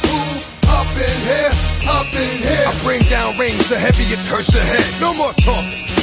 [0.03, 1.53] groove up in here,
[1.89, 2.69] up in here.
[2.69, 4.85] I bring down rain so heavy it hurts the head.
[5.01, 5.96] No more talking.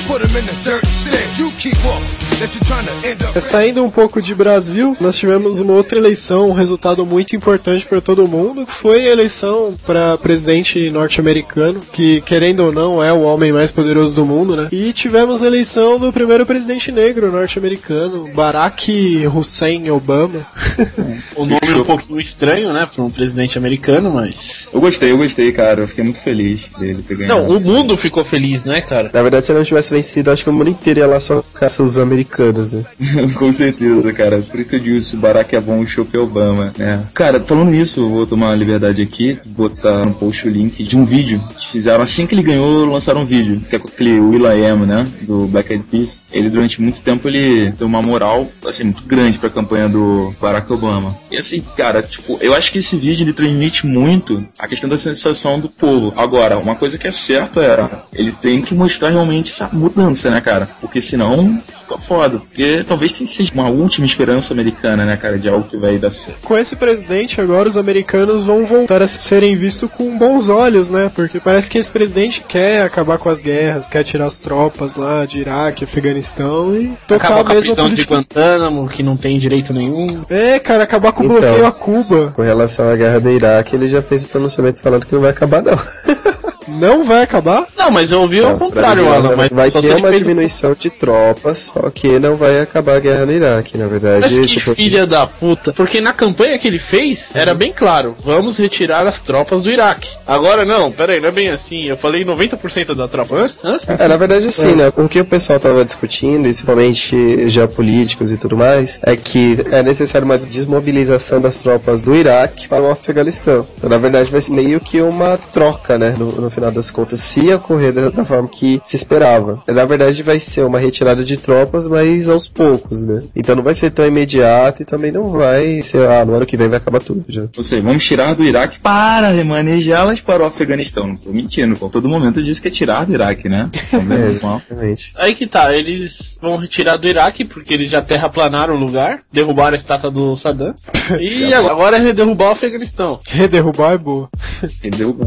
[3.36, 7.86] É, Saindo um pouco de Brasil, nós tivemos uma outra eleição, um resultado muito importante
[7.86, 13.14] para todo mundo, que foi a eleição para presidente norte-americano, que querendo ou não é
[13.14, 14.68] o homem mais poderoso do mundo, né?
[14.72, 20.46] E tivemos a eleição do primeiro presidente negro norte-americano, Barack Hussein Obama.
[21.36, 24.36] O nome é um pouquinho estranho, né, pra um presidente americano, mas...
[24.72, 25.82] Eu gostei, eu gostei, cara.
[25.82, 27.48] Eu fiquei muito feliz dele ter ganhado.
[27.48, 29.10] Não, o mundo ficou feliz, né, cara?
[29.12, 31.42] Na verdade, se ele não tivesse conhecido, acho que o mundo inteiro ia lá só
[31.54, 32.84] caça os americanos, né?
[33.38, 34.40] Com certeza, cara.
[34.40, 37.04] Por isso que eu disse, Barack é bom, o Chope é Obama, né?
[37.14, 40.98] Cara, falando nisso, eu vou tomar uma liberdade aqui, botar no post o link de
[40.98, 44.20] um vídeo que fizeram assim que ele ganhou, lançaram um vídeo, que é com aquele
[44.20, 45.08] Will.i.am, né?
[45.22, 46.22] Do Black Eyed Peas.
[46.32, 50.72] Ele, durante muito tempo, ele deu uma moral, assim, muito grande pra campanha do Barack
[50.72, 51.16] Obama.
[51.32, 54.98] E assim, cara, tipo, eu acho que esse vídeo, ele transmite muito a questão da
[54.98, 56.14] sensação do povo.
[56.18, 60.42] Agora, uma coisa que é certa é, ele tem que mostrar realmente essa mudança, né,
[60.42, 60.68] cara?
[60.82, 62.40] Porque senão fica foda.
[62.40, 66.12] Porque talvez tenha seja uma última esperança americana, né, cara, de algo que vai dar
[66.12, 66.40] certo.
[66.42, 71.12] Com esse presidente, agora os americanos vão voltar a serem vistos com bons olhos, né?
[71.14, 75.26] Porque parece que esse presidente quer acabar com as guerras, quer tirar as tropas lá
[75.26, 78.16] de Iraque, Afeganistão e tocar Acaba a com a mesma prisão de política.
[78.16, 80.24] Guantánamo, que não tem direito nenhum.
[80.30, 81.40] É, cara, acabar com o Então.
[81.40, 82.32] bloqueio a Cuba.
[82.36, 85.32] Com relação à guerra do Iraque, ele já fez o pronunciamento falando que não vai
[85.32, 85.78] acabar, não.
[86.74, 87.66] Não vai acabar?
[87.78, 89.36] Não, mas eu ouvi ao Não, contrário, Brasil, Alan.
[89.36, 93.32] Mas vai ter uma diminuição de tropas, só que não vai acabar a guerra no
[93.32, 94.22] Iraque, na verdade.
[94.22, 95.74] Mas que tipo, filha da puta.
[95.74, 100.10] Porque na campanha que ele fez, era bem claro: vamos retirar as tropas do Iraque.
[100.26, 101.84] Agora não, peraí, não é bem assim.
[101.84, 103.36] Eu falei 90% da tropa.
[103.36, 103.52] Hã?
[103.64, 103.80] Hã?
[104.00, 104.92] É, na verdade, sim, né?
[104.96, 110.26] O que o pessoal tava discutindo, principalmente geopolíticos e tudo mais, é que é necessário
[110.26, 113.66] uma desmobilização das tropas do Iraque para o Afeganistão.
[113.78, 116.16] Então, na verdade, vai ser meio que uma troca, né?
[116.18, 119.64] No, no final das contas, se ocorrer da, da forma que se esperava.
[119.68, 123.24] Na verdade, vai ser uma retirada de tropas, mas aos poucos, né?
[123.36, 126.58] Então não vai ser tão imediato e também não vai ser, ah, no ano que
[126.58, 127.48] vem vai acabar tudo já.
[127.56, 131.08] Ou seja, vamos tirar do Iraque para remanejá-las para o Afeganistão.
[131.08, 131.90] Não tô mentindo, pô.
[131.90, 133.70] Todo momento disse que é tirar do Iraque, né?
[134.14, 135.14] É, exatamente.
[135.16, 139.76] Aí que tá, eles vão retirar do Iraque, porque eles já terraplanaram o lugar, derrubaram
[139.76, 140.74] a estátua do Saddam.
[141.20, 143.20] E agora é derrubar o Afeganistão.
[143.28, 144.30] Rederrubar é boa.
[144.64, 145.18] Entendeu?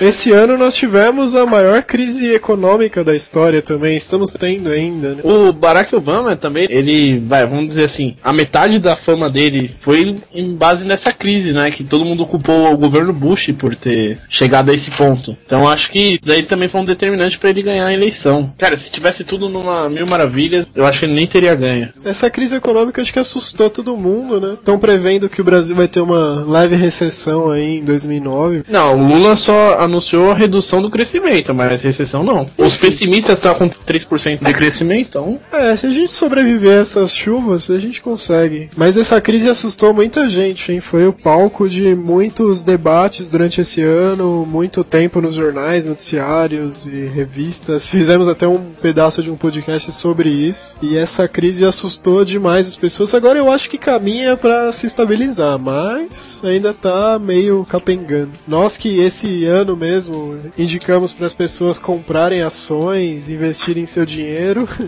[0.00, 3.96] Esse ano nós tivemos a maior crise econômica da história também.
[3.96, 5.22] Estamos tendo ainda, né?
[5.24, 10.14] O Barack Obama também, ele, vai, vamos dizer assim, a metade da fama dele foi
[10.32, 11.70] em base nessa crise, né?
[11.70, 15.36] Que todo mundo culpou o governo Bush por ter chegado a esse ponto.
[15.44, 18.54] Então acho que daí também foi um determinante pra ele ganhar a eleição.
[18.56, 21.88] Cara, se tivesse tudo numa mil maravilhas, eu acho que ele nem teria ganho.
[22.04, 24.54] Essa crise econômica acho que assustou todo mundo, né?
[24.54, 28.62] Estão prevendo que o Brasil vai ter uma leve recessão aí em 2009.
[28.68, 32.46] Não, o Lula só anunciou a redução do crescimento, mas recessão não.
[32.56, 37.14] Os pessimistas estão com 3% de crescimento, então É, se a gente sobreviver a essas
[37.14, 38.68] chuvas, a gente consegue.
[38.76, 40.80] Mas essa crise assustou muita gente, hein?
[40.80, 47.06] Foi o palco de muitos debates durante esse ano, muito tempo nos jornais, noticiários e
[47.06, 47.88] revistas.
[47.88, 50.76] Fizemos até um pedaço de um podcast sobre isso.
[50.82, 53.14] E essa crise assustou demais as pessoas.
[53.14, 58.30] Agora eu acho que caminha pra se estabilizar, mas ainda tá meio capengando.
[58.46, 64.68] Nós que esse ano mesmo indicamos para as pessoas comprarem ações, investirem seu dinheiro.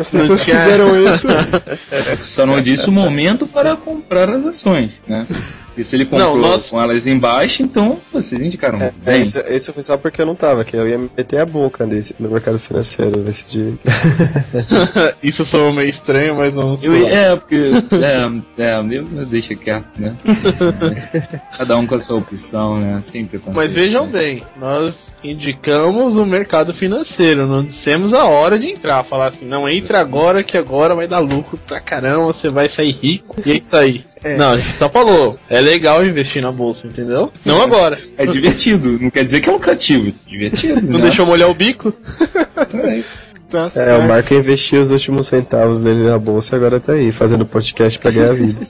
[0.00, 1.28] As pessoas fizeram isso.
[2.20, 5.26] Só não disse o momento para comprar as ações, né?
[5.78, 9.22] E se ele comprou Não, nós- com elas embaixo, então vocês indicaram É, bem.
[9.22, 12.14] isso, isso foi só porque eu não tava, que eu ia meter a boca nesse,
[12.18, 13.72] no mercado financeiro nesse dia.
[15.22, 17.10] isso soa meio estranho, mas vamos Eu, pular.
[17.10, 17.70] é, porque.
[18.58, 20.16] É, é, eu- deixa quieto, né?
[21.56, 23.00] Cada um com a sua opção, né?
[23.04, 23.40] Sempre.
[23.52, 29.28] Mas vejam bem, nós indicamos o mercado financeiro, não dissemos a hora de entrar, falar
[29.28, 33.36] assim, não entra agora que agora vai dar lucro pra caramba, você vai sair rico
[33.44, 34.04] e é isso aí.
[34.36, 37.30] Não, a gente só falou, é legal investir na bolsa, entendeu?
[37.44, 37.98] Não agora.
[38.16, 40.12] É divertido, não quer dizer que é lucrativo.
[40.26, 40.82] Divertido.
[40.82, 41.06] Não né?
[41.06, 41.92] deixou molhar o bico?
[42.74, 43.02] É,
[43.50, 44.04] Tá É, certo.
[44.04, 47.98] o Marco investiu os últimos centavos dele na bolsa e agora tá aí, fazendo podcast
[47.98, 48.60] pra ganhar vida.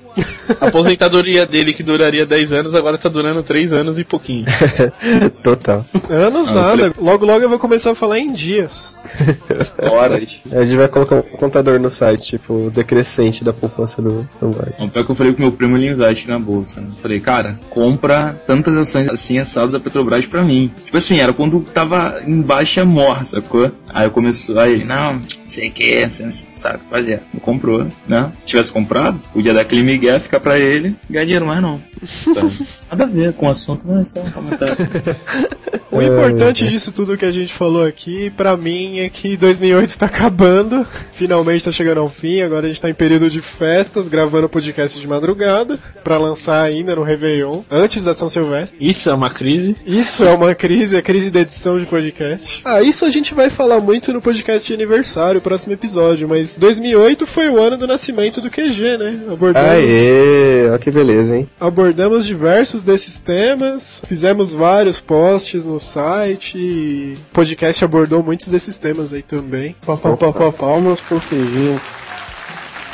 [0.61, 4.47] A aposentadoria dele que duraria 10 anos, agora tá durando 3 anos e pouquinho.
[5.43, 5.85] Total.
[6.09, 6.93] Anos Ah, nada.
[6.99, 8.97] Logo, logo eu vou começar a falar em dias.
[9.91, 10.39] horas.
[10.53, 14.47] A gente vai colocar um contador no site, tipo, o decrescente da poupança do, do
[14.49, 14.73] Marco.
[14.75, 16.81] Então, pior que eu falei com meu primo, ele investe na bolsa.
[16.81, 16.89] Né?
[17.01, 20.71] Falei, cara, compra tantas ações assim assadas da Petrobras pra mim.
[20.85, 23.71] Tipo assim, era quando tava em baixa morra, sacou?
[23.89, 27.23] Aí eu começou, aí, não, sei o que, sei, não sabe o que fazer.
[27.33, 28.33] Não comprou, né?
[28.37, 31.81] Se tivesse comprado, podia dar aquele migué, ficar pra ele, ganhar dinheiro, mas não.
[32.27, 32.51] Então,
[32.91, 34.77] nada a ver com o assunto, não é só um comentário.
[35.91, 40.07] O importante disso tudo que a gente falou aqui, pra mim, é que 2008 tá
[40.07, 40.87] acabando.
[41.13, 42.43] Finalmente tá chegando ao fim.
[42.43, 45.79] Agora a gente tá em período de festas, gravando podcast de madrugada.
[46.05, 48.79] Pra lançar ainda no Réveillon, antes da São Silvestre.
[48.81, 49.77] Isso é uma crise.
[49.87, 52.61] Isso é uma crise, é crise da edição de podcast.
[52.65, 56.29] Ah, isso a gente vai falar muito no podcast de aniversário, próximo episódio.
[56.29, 59.21] Mas 2008 foi o ano do nascimento do QG, né?
[59.33, 61.49] Abordamos, Aê, olha que beleza, hein?
[61.61, 66.57] abordamos diversos desses temas, fizemos vários posts no site.
[66.59, 69.75] e O podcast abordou muitos desses temas aí também.
[69.87, 71.79] Pá, pá, pá, pá, palmas pro QG.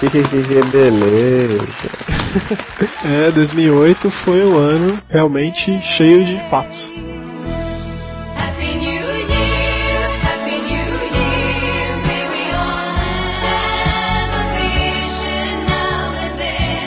[0.01, 1.64] Que, que, que, que beleza.
[3.05, 6.92] É, 2008 foi um ano realmente cheio de fatos.
[8.36, 8.93] Happy New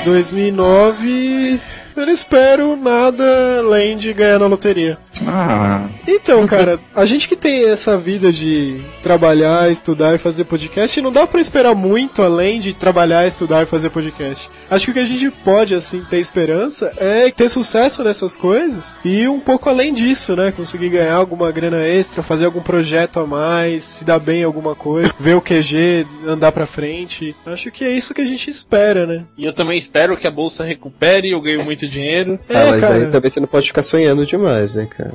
[0.07, 1.59] 2009,
[1.93, 4.97] eu não espero nada além de ganhar na loteria.
[5.25, 10.99] Ah, Então, cara, a gente que tem essa vida de trabalhar, estudar e fazer podcast,
[11.01, 14.49] não dá pra esperar muito além de trabalhar, estudar e fazer podcast.
[14.69, 18.93] Acho que o que a gente pode, assim, ter esperança é ter sucesso nessas coisas
[19.03, 20.51] e um pouco além disso, né?
[20.51, 24.75] Conseguir ganhar alguma grana extra, fazer algum projeto a mais, se dar bem em alguma
[24.75, 27.35] coisa, ver o QG andar pra frente.
[27.45, 29.25] Acho que é isso que a gente espera, né?
[29.37, 32.39] E eu também espero que a bolsa recupere, eu ganho muito dinheiro.
[32.49, 32.95] ah, É, mas cara.
[32.95, 35.06] aí também você não pode ficar sonhando demais, né, cara?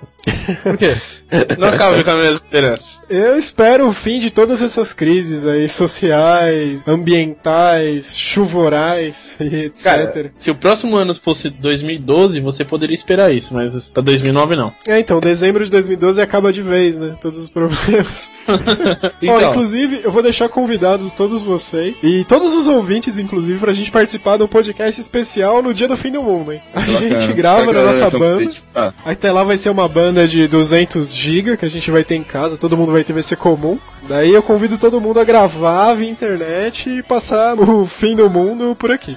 [0.62, 0.94] Por quê?
[1.58, 2.84] Não acaba com a esperança.
[3.08, 9.82] Eu espero o fim de todas essas crises aí, sociais, ambientais, chuvorais e etc.
[9.84, 14.72] Cara, se o próximo ano fosse 2012, você poderia esperar isso, mas pra 2009 não.
[14.86, 17.16] É, então, dezembro de 2012 acaba de vez, né?
[17.20, 18.30] Todos os problemas.
[18.48, 18.52] Ó,
[19.20, 23.90] Então, inclusive, eu vou deixar convidados todos vocês e todos os ouvintes, inclusive, pra gente
[23.90, 26.62] participar de um podcast especial no dia do fim do mundo, hein?
[26.74, 28.48] A gente grava na nossa banda.
[28.74, 32.14] Ah, Até lá vai ser uma banda de 200 GB que a gente vai ter
[32.14, 33.78] em casa, todo mundo vai ter VC comum.
[34.08, 38.74] Daí eu convido todo mundo a gravar via internet e passar o fim do mundo
[38.74, 39.16] por aqui.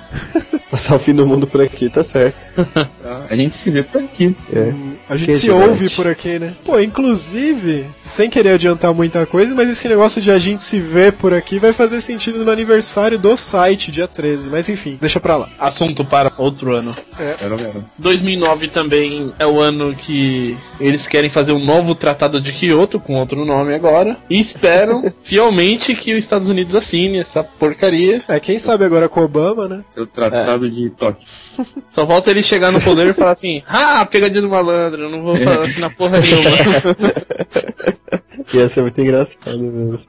[0.70, 2.48] Passar o fim do mundo por aqui, tá certo.
[3.30, 4.36] a gente se vê por aqui.
[4.52, 4.95] É.
[5.08, 6.54] A gente Que se ouve por aqui, né?
[6.64, 11.14] Pô, inclusive, sem querer adiantar muita coisa, mas esse negócio de a gente se ver
[11.14, 14.50] por aqui vai fazer sentido no aniversário do site, dia 13.
[14.50, 15.50] Mas enfim, deixa pra lá.
[15.60, 16.96] assunto para outro ano.
[17.18, 17.38] Ver.
[18.00, 23.16] 2009 também é o ano que eles querem fazer um novo tratado de Kyoto, com
[23.16, 28.24] outro nome agora, e esperam fielmente que os Estados Unidos assine essa porcaria.
[28.28, 29.84] É, quem sabe agora com o Obama, né?
[29.98, 31.28] O tratado de Tóquio.
[31.90, 35.24] Só falta ele chegar no poder e falar assim: Ah, pegadinha do malandro, eu não
[35.24, 36.50] vou assinar porra nenhuma.
[38.54, 40.08] Ia ser muito engraçado mesmo.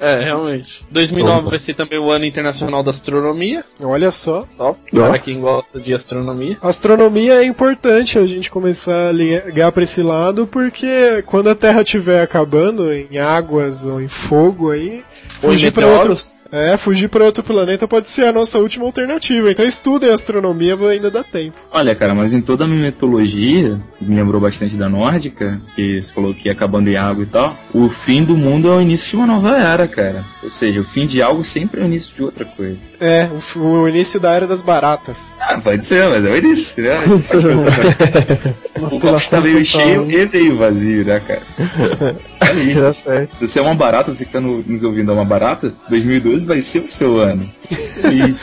[0.00, 0.84] é, realmente.
[0.90, 3.64] 2009 vai ser também o ano internacional da astronomia.
[3.80, 4.46] Olha só.
[4.56, 4.78] Top.
[4.94, 5.08] Ó.
[5.08, 6.56] Para quem gosta de astronomia.
[6.62, 11.82] Astronomia é importante a gente começar a ligar pra esse lado, porque quando a Terra
[11.82, 15.02] estiver acabando em águas ou em fogo aí,
[15.40, 16.18] fugir pra outro.
[16.54, 19.50] É, fugir pra outro planeta pode ser a nossa última alternativa.
[19.50, 21.56] Então estudem astronomia, ainda dá tempo.
[21.72, 26.32] Olha, cara, mas em toda a mitologia, me lembrou bastante da nórdica, que você falou
[26.32, 29.16] que ia acabando em água e tal, o fim do mundo é o início de
[29.16, 30.24] uma nova era, cara.
[30.44, 32.78] Ou seja, o fim de algo sempre é o início de outra coisa.
[33.00, 35.26] É, o, o início da era das baratas.
[35.46, 36.98] Ah, pode ser, mas é o início, né?
[38.80, 41.42] O copo está meio cheio e meio vazio, né, cara?
[42.40, 42.74] Ali.
[42.74, 43.36] Tá certo.
[43.38, 46.46] Se você é uma barata, você que tá no- nos ouvindo é uma barata, 2012
[46.46, 47.50] vai ser o seu ano.
[47.70, 48.34] E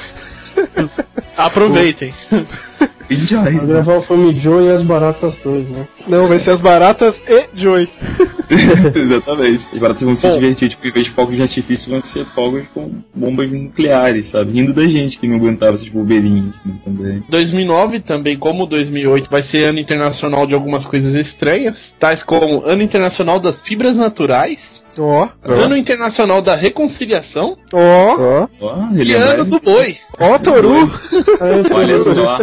[1.38, 2.14] Aproveitem.
[3.10, 3.40] enjoy.
[3.44, 5.88] Vai gravar o filme Joe e as baratas dois, né?
[6.08, 7.90] Não, vai ser as baratas e Joy.
[8.96, 9.66] Exatamente.
[9.72, 12.64] As baratas vão se divertir, tipo, em vez de fogos de artifício, vão ser fogos
[12.74, 14.54] com bombas nucleares, sabe?
[14.54, 17.24] Rindo da gente que não aguentava essas bobeirinhas né, também.
[17.30, 22.82] 2009 também, como 2008, vai ser ano internacional de algumas coisas estranhas, tais como ano
[22.82, 29.30] internacional das fibras naturais, Ó, ano internacional da reconciliação ó, Ó, Ó, e relembrar.
[29.36, 29.96] ano do boi.
[30.20, 30.74] ó, Toru.
[31.74, 32.38] Olha só.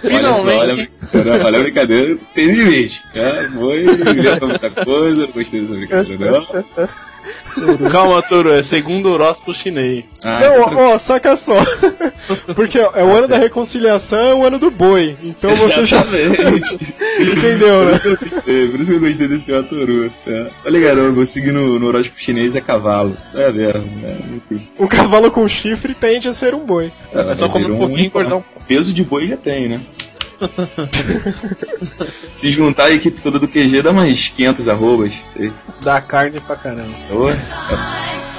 [0.00, 0.50] Finalmente.
[0.60, 3.02] Olha só, olha, olha a brincadeira, tem limite.
[3.14, 6.88] É, foi, inventa muita coisa, não gostei dessa brincadeira, não.
[7.90, 10.04] Calma, Toro, é segundo o horóscopo chinês.
[10.24, 11.54] Ah, Não, ó, saca só.
[12.54, 15.16] Porque ó, é o ano da reconciliação, é o ano do boi.
[15.22, 16.02] Então você já
[17.20, 17.98] entendeu, né?
[17.98, 20.10] Por isso que eu gostei, por isso que eu gostei desse Wataru.
[20.24, 20.50] Tá?
[20.64, 23.16] Olha, garoto, eu vou seguir no, no horóscopo chinês é cavalo.
[23.34, 23.84] É mesmo?
[24.50, 24.68] Enfim.
[24.78, 26.92] O cavalo com chifre tende a ser um boi.
[27.12, 28.42] É só comer um pouquinho e engordar um.
[28.66, 29.80] Peso de boi já tem, né?
[32.34, 35.14] Se juntar a equipe toda do QG dá mais 500 arrobas.
[35.36, 35.52] sei.
[35.80, 36.96] Dá carne pra caramba.
[37.10, 38.31] If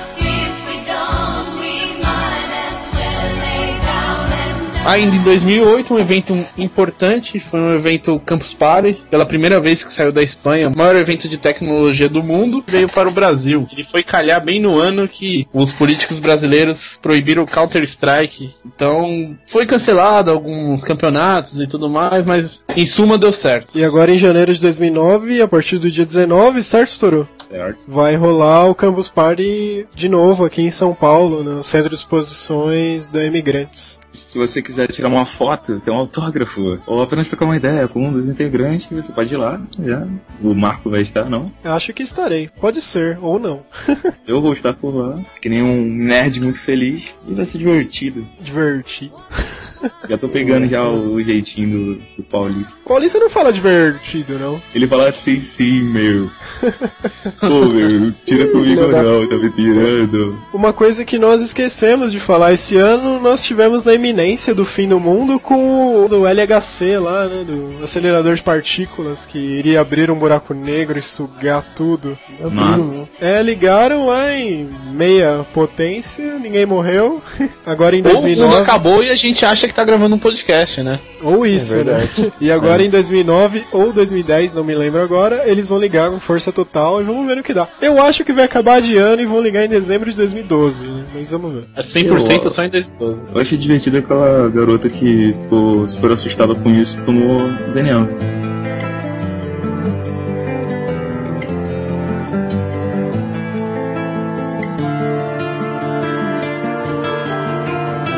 [4.86, 9.94] Ainda em 2008, um evento importante foi um evento Campus Party, pela primeira vez que
[9.94, 13.66] saiu da Espanha, o maior evento de tecnologia do mundo, veio para o Brasil.
[13.72, 18.54] Ele foi calhar bem no ano que os políticos brasileiros proibiram o Counter-Strike.
[18.66, 23.70] Então, foi cancelado alguns campeonatos e tudo mais, mas em suma deu certo.
[23.74, 27.30] E agora em janeiro de 2009, a partir do dia 19, certo, Toro?
[27.50, 27.80] Certo.
[27.88, 33.08] Vai rolar o Campus Party de novo aqui em São Paulo, no Centro de Exposições
[33.08, 34.02] da Imigrantes.
[34.12, 38.08] Se você quiser tirar uma foto, ter um autógrafo, ou apenas trocar uma ideia com
[38.08, 39.62] um dos integrantes, você pode ir lá.
[39.82, 40.08] Já.
[40.42, 41.52] O Marco vai estar, não?
[41.64, 42.50] Acho que estarei.
[42.60, 43.64] Pode ser, ou não.
[44.28, 47.14] Eu vou estar por lá, que nem um nerd muito feliz.
[47.28, 48.28] E vai ser divertido.
[48.40, 49.16] Divertido.
[50.10, 52.78] Já tô pegando já o, o jeitinho do, do Paulista.
[52.86, 54.62] Paulista não fala divertido, não.
[54.74, 56.30] Ele fala assim, sim, meu.
[57.40, 60.38] Pô, meu, tira comigo não, tá me tirando.
[60.54, 64.88] Uma coisa que nós esquecemos de falar esse ano, nós tivemos na iminência do fim
[64.88, 67.44] do mundo com o do LHC lá, né?
[67.44, 72.18] Do acelerador de partículas que iria abrir um buraco negro e sugar tudo.
[72.52, 73.08] Mano.
[73.20, 77.22] É, ligaram lá em meia potência, ninguém morreu.
[77.66, 78.62] Agora em Ou o mundo 2009.
[78.62, 81.00] acabou e a gente acha que tá gravando um podcast, né?
[81.22, 82.08] Ou isso, É né?
[82.40, 86.52] E agora em 2009 ou 2010, não me lembro agora, eles vão ligar com força
[86.52, 87.68] total e vamos ver no que dá.
[87.82, 91.04] Eu acho que vai acabar de ano e vão ligar em dezembro de 2012, né?
[91.14, 91.66] mas vamos ver.
[91.76, 93.20] É 100% só em 2012.
[93.34, 97.40] Eu achei divertido aquela garota que ficou super assustada com isso e tomou
[97.74, 98.10] veneno.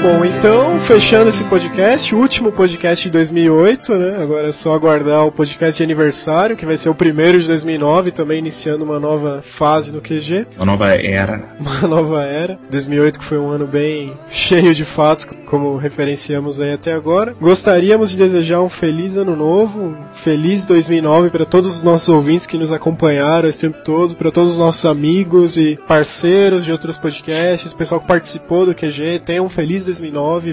[0.06, 4.22] Bom, então, fechando esse podcast, o último podcast de 2008, né?
[4.22, 8.12] Agora é só aguardar o podcast de aniversário, que vai ser o primeiro de 2009,
[8.12, 11.44] também iniciando uma nova fase no QG, Uma nova era.
[11.60, 12.60] uma nova era.
[12.70, 17.36] 2008 que foi um ano bem cheio de fatos, como referenciamos aí até agora.
[17.42, 22.46] Gostaríamos de desejar um feliz ano novo, um feliz 2009 para todos os nossos ouvintes
[22.46, 26.96] que nos acompanharam esse tempo todo, para todos os nossos amigos e parceiros de outros
[26.96, 29.95] podcasts, pessoal que participou do QG, tenham um feliz 2009,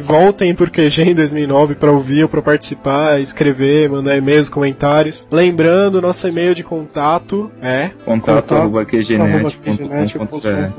[0.01, 5.28] voltem pro QG em 2009 para ouvir ou para participar, escrever, mandar e-mails, comentários.
[5.30, 10.72] Lembrando, nosso e-mail de contato é Contato arroba qgenet.com.br.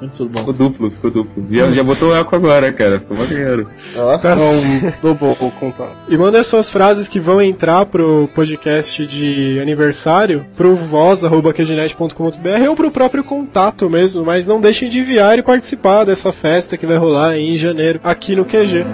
[0.00, 0.38] Muito bom.
[0.38, 1.46] Ficou duplo, ficou duplo.
[1.50, 3.00] Já, já botou o eco agora, cara.
[3.00, 3.68] Ficou maneiro.
[3.96, 5.92] Ó, Tá Então, double o contato.
[6.08, 12.76] E manda as suas frases que vão entrar pro podcast de aniversário pro voz.qgenet.com.br ou
[12.76, 16.96] pro próprio contato mesmo, mas não deixem de enviar e participar dessa festa que vai
[16.96, 18.84] rolar em janeiro aqui no QG.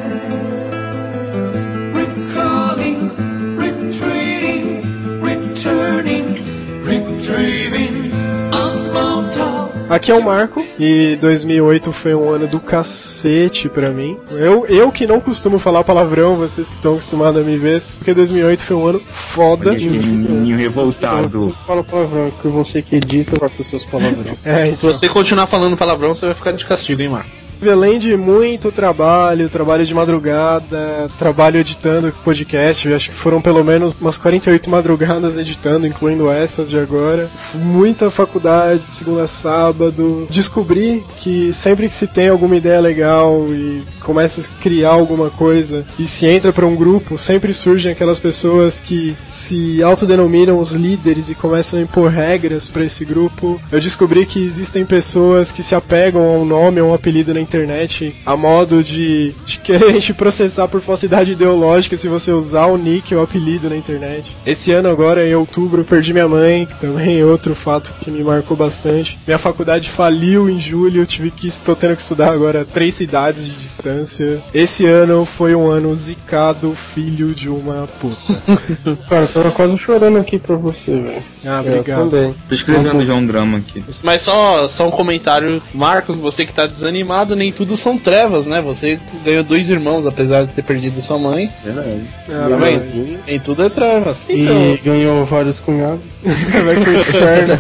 [9.89, 14.17] Aqui é o Marco e 2008 foi um ano do cacete pra mim.
[14.31, 18.15] Eu, eu que não costumo falar palavrão, vocês que estão acostumados a me ver, porque
[18.15, 19.71] 2008 foi um ano foda.
[19.71, 21.57] Olha que menininho Você revoltado.
[21.67, 24.35] fala palavrão, que você que edita corta os seus palavrões.
[24.45, 24.91] É, Se então.
[24.91, 27.31] você continuar falando palavrão, você vai ficar de castigo, hein, Marco?
[27.63, 33.97] Além de muito trabalho, trabalho de madrugada, trabalho editando podcast, acho que foram pelo menos
[34.01, 37.29] umas 48 madrugadas editando, incluindo essas de agora.
[37.55, 40.27] Muita faculdade, de segunda a sábado.
[40.31, 45.85] Descobri que sempre que se tem alguma ideia legal e começa a criar alguma coisa
[45.99, 51.31] e se entra para um grupo, sempre surgem aquelas pessoas que se autodenominam os líderes
[51.31, 53.61] e começam a impor regras para esse grupo.
[53.73, 57.41] Eu descobri que existem pessoas que se apegam a um nome ou um apelido na
[57.45, 62.77] internet a modo de, de querer te processar por falsidade ideológica se você usar o
[62.77, 64.35] nick ou o apelido na internet.
[64.45, 68.25] Esse ano agora, em outubro, eu perdi minha mãe, também é outro fato que me
[68.25, 69.19] marcou bastante.
[69.27, 73.45] Minha faculdade faliu em julho, eu tive que estou tendo que estudar agora três cidades
[73.47, 74.43] de distância.
[74.53, 78.43] Esse ano foi um ano zicado, filho de uma puta.
[79.09, 81.23] Cara, eu tava quase chorando aqui pra você, velho.
[81.45, 82.11] Ah, eu obrigado.
[82.11, 82.35] também.
[82.49, 83.85] Tô escrevendo já um drama aqui.
[84.03, 88.61] Mas só, só um comentário, Marcos, você que tá desanimado, nem tudo são trevas, né?
[88.61, 91.51] Você ganhou dois irmãos, apesar de ter perdido sua mãe.
[91.65, 92.01] Verdade.
[92.31, 92.93] Ah, Tá mas-?
[93.27, 94.17] Nem tudo é trevas.
[94.29, 96.01] Então, E ganhou vários cunhados.
[96.25, 97.53] vai pro inferno.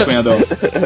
[0.00, 0.38] É, cunhadão.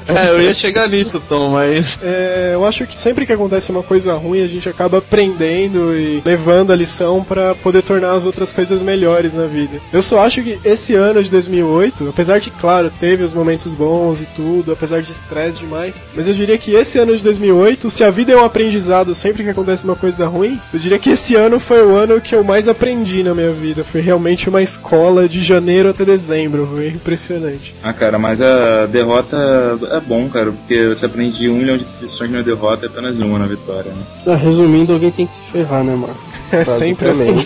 [0.08, 1.86] É, eu ia chegar nisso, Tom, mas.
[2.02, 6.22] É, eu acho que sempre que acontece uma coisa ruim, a gente acaba aprendendo e
[6.24, 9.78] levando a lição pra poder tornar as outras coisas melhores na vida.
[9.92, 14.20] Eu só acho que esse ano de 2008, apesar de, claro, teve os momentos bons
[14.20, 18.04] e tudo, apesar de estresse demais, mas eu diria que esse ano de 2008, se
[18.04, 21.34] a vida é um aprendizado sempre que acontece uma coisa ruim, eu diria que esse
[21.34, 23.84] ano foi o ano que eu mais aprendi na minha vida.
[23.84, 27.74] Foi realmente uma escola de janeiro até dezembro, foi impressionante.
[27.82, 29.36] Ah, cara, mas a derrota
[29.90, 33.38] é bom, cara, porque você aprende um milhão de lições na derrota e apenas uma
[33.38, 34.02] na vitória, né?
[34.26, 36.29] Ah, resumindo, alguém tem que se ferrar, né, Marco?
[36.52, 37.36] É sempre assim.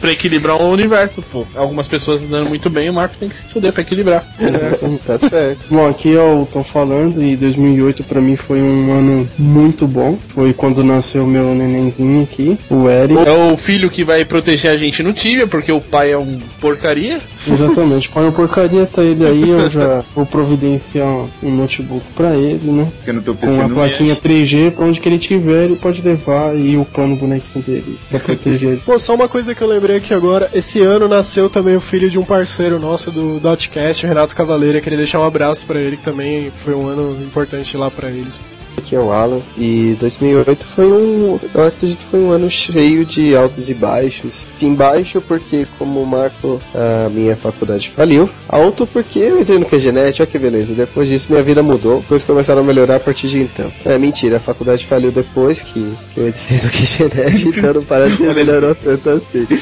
[0.00, 1.46] Pra equilibrar o universo, pô.
[1.54, 4.24] Algumas pessoas dando muito bem, o Marco tem que se fuder pra equilibrar.
[5.06, 5.64] tá certo.
[5.70, 10.18] Bom, aqui eu tô falando e 2008 pra mim foi um ano muito bom.
[10.28, 13.26] Foi quando nasceu meu nenenzinho aqui, o Eric.
[13.26, 16.38] É o filho que vai proteger a gente no Tibia, porque o pai é um
[16.60, 17.18] porcaria.
[17.48, 21.06] Exatamente, põe uma porcaria, tá ele aí, eu já vou providenciar
[21.42, 22.88] um notebook pra ele, né?
[23.04, 27.14] Com uma não plaquinha 3G, pra onde que ele tiver, ele pode levar e upando
[27.14, 28.82] o bonequinho dele pra proteger.
[28.84, 30.50] Pô, só uma coisa que eu lembrei aqui agora.
[30.52, 34.80] Esse ano nasceu também o filho de um parceiro nosso do Dotcast, o Renato Cavaleira.
[34.80, 38.38] Queria deixar um abraço pra ele, que também foi um ano importante lá pra eles.
[38.76, 39.40] Aqui é o Alan.
[39.56, 41.38] E 2008 foi um.
[41.54, 44.46] Eu acredito que foi um ano cheio de altos e baixos.
[44.54, 48.28] Enfim, baixo porque, como o Marco, a minha faculdade faliu.
[48.48, 50.74] Alto porque eu entrei no QGNet, olha que beleza.
[50.74, 52.00] Depois disso, minha vida mudou.
[52.00, 53.72] Depois começaram a melhorar a partir de então.
[53.84, 58.16] É mentira, a faculdade faliu depois que, que eu entrei no QGNet, então não parece
[58.16, 59.46] que melhorou tanto assim.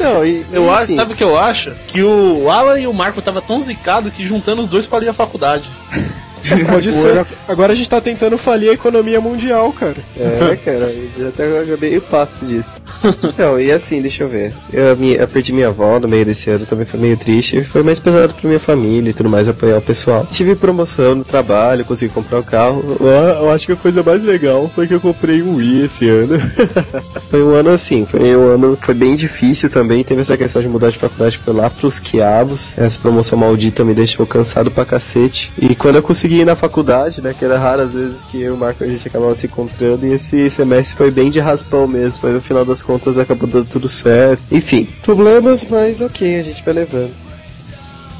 [0.00, 0.46] Não, e.
[0.50, 1.72] Eu acho, sabe o que eu acho?
[1.86, 5.14] Que o Alan e o Marco tava tão zicado que juntando os dois falia a
[5.14, 5.68] faculdade.
[6.70, 7.24] Pode ser.
[7.48, 9.96] Agora a gente tá tentando falir a economia mundial, cara.
[10.18, 12.76] É, cara, já até já meio passo disso.
[13.22, 14.52] Então, e assim, deixa eu ver.
[14.72, 17.62] Eu, minha- eu perdi minha avó no meio desse ano, também foi meio triste.
[17.64, 20.26] Foi mais pesado pra minha família e tudo mais, apoiar o pessoal.
[20.30, 22.96] Tive promoção no trabalho, consegui comprar o carro.
[23.00, 26.08] Eu, eu acho que a coisa mais legal foi que eu comprei um Wii esse
[26.08, 26.38] ano.
[27.30, 30.02] foi um ano assim, foi um ano foi bem difícil também.
[30.04, 32.76] Teve essa questão de mudar de faculdade, foi lá pros quiabos.
[32.78, 35.52] Essa promoção maldita me deixou cansado pra cacete.
[35.58, 38.52] E quando eu consegui ir na faculdade, né, que era raro às vezes que eu
[38.52, 41.86] e o Marco a gente acabava se encontrando, e esse semestre foi bem de raspão
[41.86, 44.42] mesmo, mas no final das contas acabou dando tudo certo.
[44.50, 47.29] Enfim, problemas, mas ok, a gente vai levando.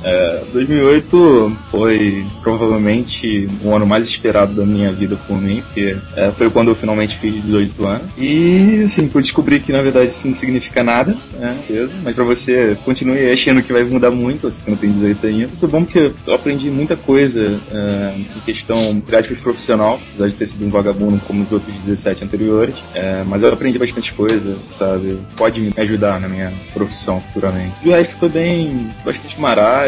[0.02, 6.30] É, 2008 foi provavelmente o ano mais esperado da minha vida por mim, porque é,
[6.30, 8.06] foi quando eu finalmente fiz 18 anos.
[8.16, 11.58] E assim, eu descobri que na verdade isso não significa nada, né?
[11.68, 11.92] Beleza?
[12.02, 15.48] Mas pra você continue achando que vai mudar muito, assim, que não tem 18 ainda.
[15.56, 20.34] Foi bom porque eu aprendi muita coisa é, em questão prática e profissional, apesar de
[20.34, 22.76] ter sido um vagabundo como os outros 17 anteriores.
[22.94, 25.18] É, mas eu aprendi bastante coisa, sabe?
[25.36, 27.74] Pode me ajudar na minha profissão futuramente.
[27.82, 29.38] E o resto foi bem, bastante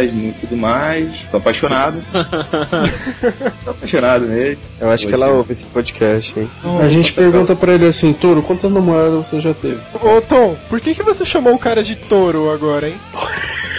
[0.02, 1.26] marasmo e tudo mais.
[1.30, 2.02] Tô apaixonado.
[3.64, 4.58] Tô apaixonado mesmo.
[4.80, 6.50] Eu acho que ela ouve esse podcast, hein?
[6.80, 9.78] A gente pergunta pra ele assim, Toro, quantas namoradas você já teve?
[9.94, 12.96] Ô Tom, por que, que você chamou o cara de touro agora, hein?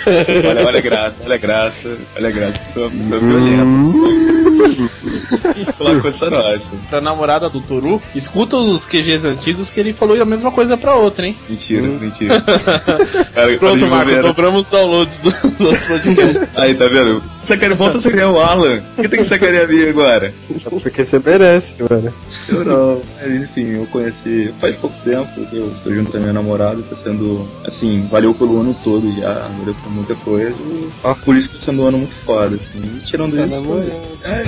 [0.06, 4.43] Olha, olha a graça, olha a graça, olha a graça, pessoa, pessoa violenta.
[5.78, 6.70] Falar coisa nossa.
[6.90, 10.96] Pra namorada do Toru, escuta os QGs antigos que ele falou a mesma coisa pra
[10.96, 11.36] outra, hein?
[11.50, 12.42] Mentira, mentira.
[13.34, 15.30] Cara, Pronto, Marco, dobramos os downloads do,
[15.64, 16.50] nosso podcast.
[16.56, 17.24] Aí, tá vendo?
[17.42, 18.82] Sacane, volta a sacanear o Alan.
[18.96, 20.34] Por que tem que sacanear a mim agora?
[20.82, 22.14] Porque você merece, mano.
[22.48, 23.02] Eu não.
[23.22, 25.30] Mas enfim, eu conheci faz pouco tempo.
[25.52, 26.82] Eu tô junto com a minha namorada.
[26.84, 29.34] Tá sendo, assim, valeu pelo ano todo já.
[29.60, 30.52] Valeu por muita coisa.
[30.52, 32.80] E, ó, por isso tá sendo um ano muito foda, assim.
[32.98, 33.62] E tirando isso.
[33.64, 33.92] Foi...
[34.24, 34.44] É,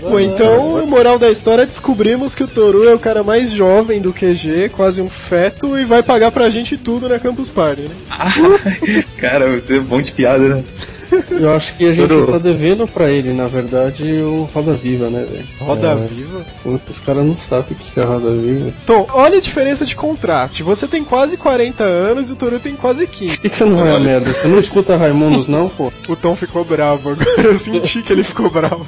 [0.00, 4.12] Pô, então, moral da história, descobrimos que o Toru é o cara mais jovem do
[4.12, 9.04] QG, quase um feto, e vai pagar pra gente tudo na Campus Party, né?
[9.16, 10.64] Cara, você é bom de piada, né?
[11.30, 12.32] Eu acho que a gente Toro.
[12.32, 15.46] tá devendo pra ele, na verdade, o Roda Viva, né, velho?
[15.60, 15.94] Roda É.
[15.94, 16.44] Viva.
[16.62, 18.72] Puta, os caras não sabem o que é Roda Viva.
[18.86, 20.62] Tom, olha a diferença de contraste.
[20.62, 23.36] Você tem quase 40 anos e o Toru tem quase 15.
[23.36, 24.32] Por que, que você não vai a merda?
[24.32, 25.92] Você não escuta Raimundos, não, pô?
[26.08, 27.28] O Tom ficou bravo agora.
[27.42, 28.86] Eu senti que ele ficou bravo.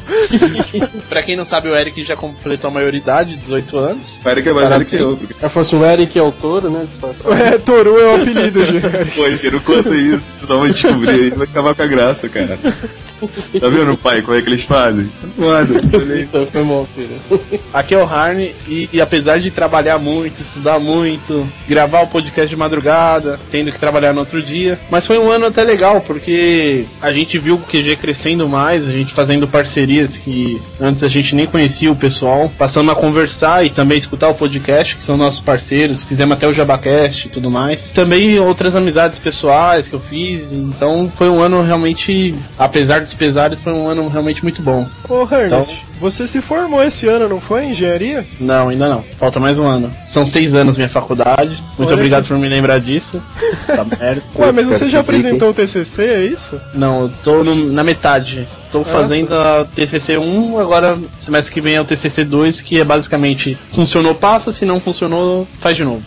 [1.09, 4.03] pra quem não sabe, o Eric já completou a maioridade, 18 anos.
[4.23, 5.17] Para que é mais velho que eu.
[5.17, 5.35] Porque...
[5.43, 6.87] Aí falou assim, o Eric é o touro, né?
[7.53, 8.87] É, Toru é o apelido, gente.
[9.15, 10.31] Poxa, não conta isso.
[10.37, 12.59] O pessoal vai descobrir aí, vai acabar com a graça, cara.
[13.61, 15.11] Tá vendo, pai, como é que eles fazem?
[15.37, 15.81] Foda.
[16.21, 17.41] Então, foi mal, filho.
[17.73, 22.49] Aqui é o Harney e, e apesar de trabalhar muito, estudar muito, gravar o podcast
[22.49, 26.85] de madrugada, tendo que trabalhar no outro dia, mas foi um ano até legal porque
[27.01, 31.35] a gente viu o QG crescendo mais, a gente fazendo parcerias que antes a gente
[31.35, 35.41] nem conhecia o pessoal, passando a conversar e também escutar o podcast, que são nossos
[35.41, 37.81] parceiros, fizemos até o Jabacast e tudo mais.
[37.95, 42.00] Também outras amizades pessoais que eu fiz, então foi um ano realmente,
[42.59, 44.87] apesar dos pesares, foi um ano realmente muito bom.
[45.09, 47.65] Ô, Ernest, você se formou esse ano, não foi?
[47.65, 48.27] Em engenharia?
[48.41, 49.03] Não, ainda não.
[49.19, 49.91] Falta mais um ano.
[50.13, 51.63] São seis anos minha faculdade.
[51.79, 53.21] Muito Olha obrigado que- por me lembrar disso.
[53.67, 54.23] Tá merda.
[54.37, 56.61] Ué, mas você já apresentou o TCC, é isso?
[56.75, 58.49] Não, eu tô no- na metade.
[58.67, 62.81] Estou Ah, fazendo a TCC 1, agora semestre que vem é o TCC 2, que
[62.81, 66.03] é basicamente funcionou, passa, se não funcionou, faz de novo.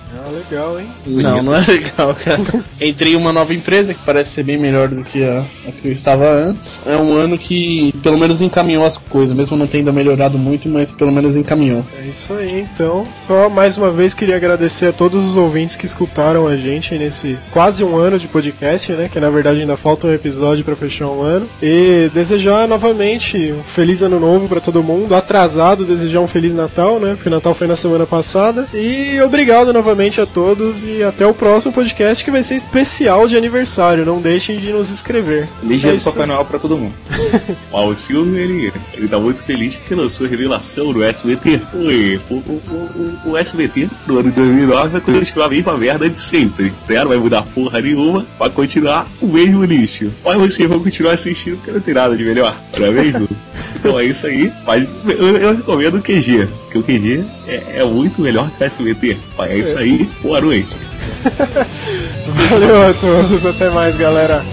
[0.49, 0.63] Legal.
[0.63, 0.87] legal, hein?
[1.05, 2.41] Não, não é legal, cara.
[2.79, 5.87] Entrei em uma nova empresa que parece ser bem melhor do que a, a que
[5.87, 6.61] eu estava antes.
[6.85, 10.91] É um ano que pelo menos encaminhou as coisas, mesmo não tendo melhorado muito, mas
[10.91, 11.83] pelo menos encaminhou.
[11.99, 13.05] É isso aí, então.
[13.25, 17.37] Só mais uma vez queria agradecer a todos os ouvintes que escutaram a gente nesse
[17.51, 19.09] quase um ano de podcast, né?
[19.11, 21.47] Que na verdade ainda falta um episódio pra fechar um ano.
[21.61, 25.15] E desejar novamente um feliz ano novo pra todo mundo.
[25.15, 27.15] Atrasado, desejar um feliz Natal, né?
[27.15, 28.67] Porque o Natal foi na semana passada.
[28.73, 33.37] E obrigado novamente a todos e até o próximo podcast que vai ser especial de
[33.37, 34.05] aniversário.
[34.05, 35.47] Não deixem de nos escrever.
[35.61, 36.93] Feliz É dia do isso Papai Noel pra todo mundo.
[37.83, 41.61] O Silvio, ele, ele tá muito feliz porque lançou a revelação do SBT.
[41.75, 46.09] Oi, o, o, o, o SBT do ano de 2009 vai continuar a mesma merda
[46.09, 46.73] de sempre.
[46.87, 46.99] Né?
[46.99, 50.11] Não vai mudar porra nenhuma, vai continuar o mesmo lixo.
[50.23, 52.55] Mas vocês vão continuar assistindo porque não tem nada de melhor.
[52.79, 53.27] Não é mesmo?
[53.75, 54.51] Então é isso aí.
[54.65, 58.65] Mas eu, eu recomendo o QG, porque o QG é, é muito melhor que o
[58.65, 59.17] SBT.
[59.39, 60.75] É isso aí, boa noite.
[62.49, 64.43] Valeu a todos, até mais, galera.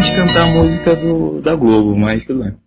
[0.00, 2.65] Gente cantar a música do, da Globo, mas tudo bem.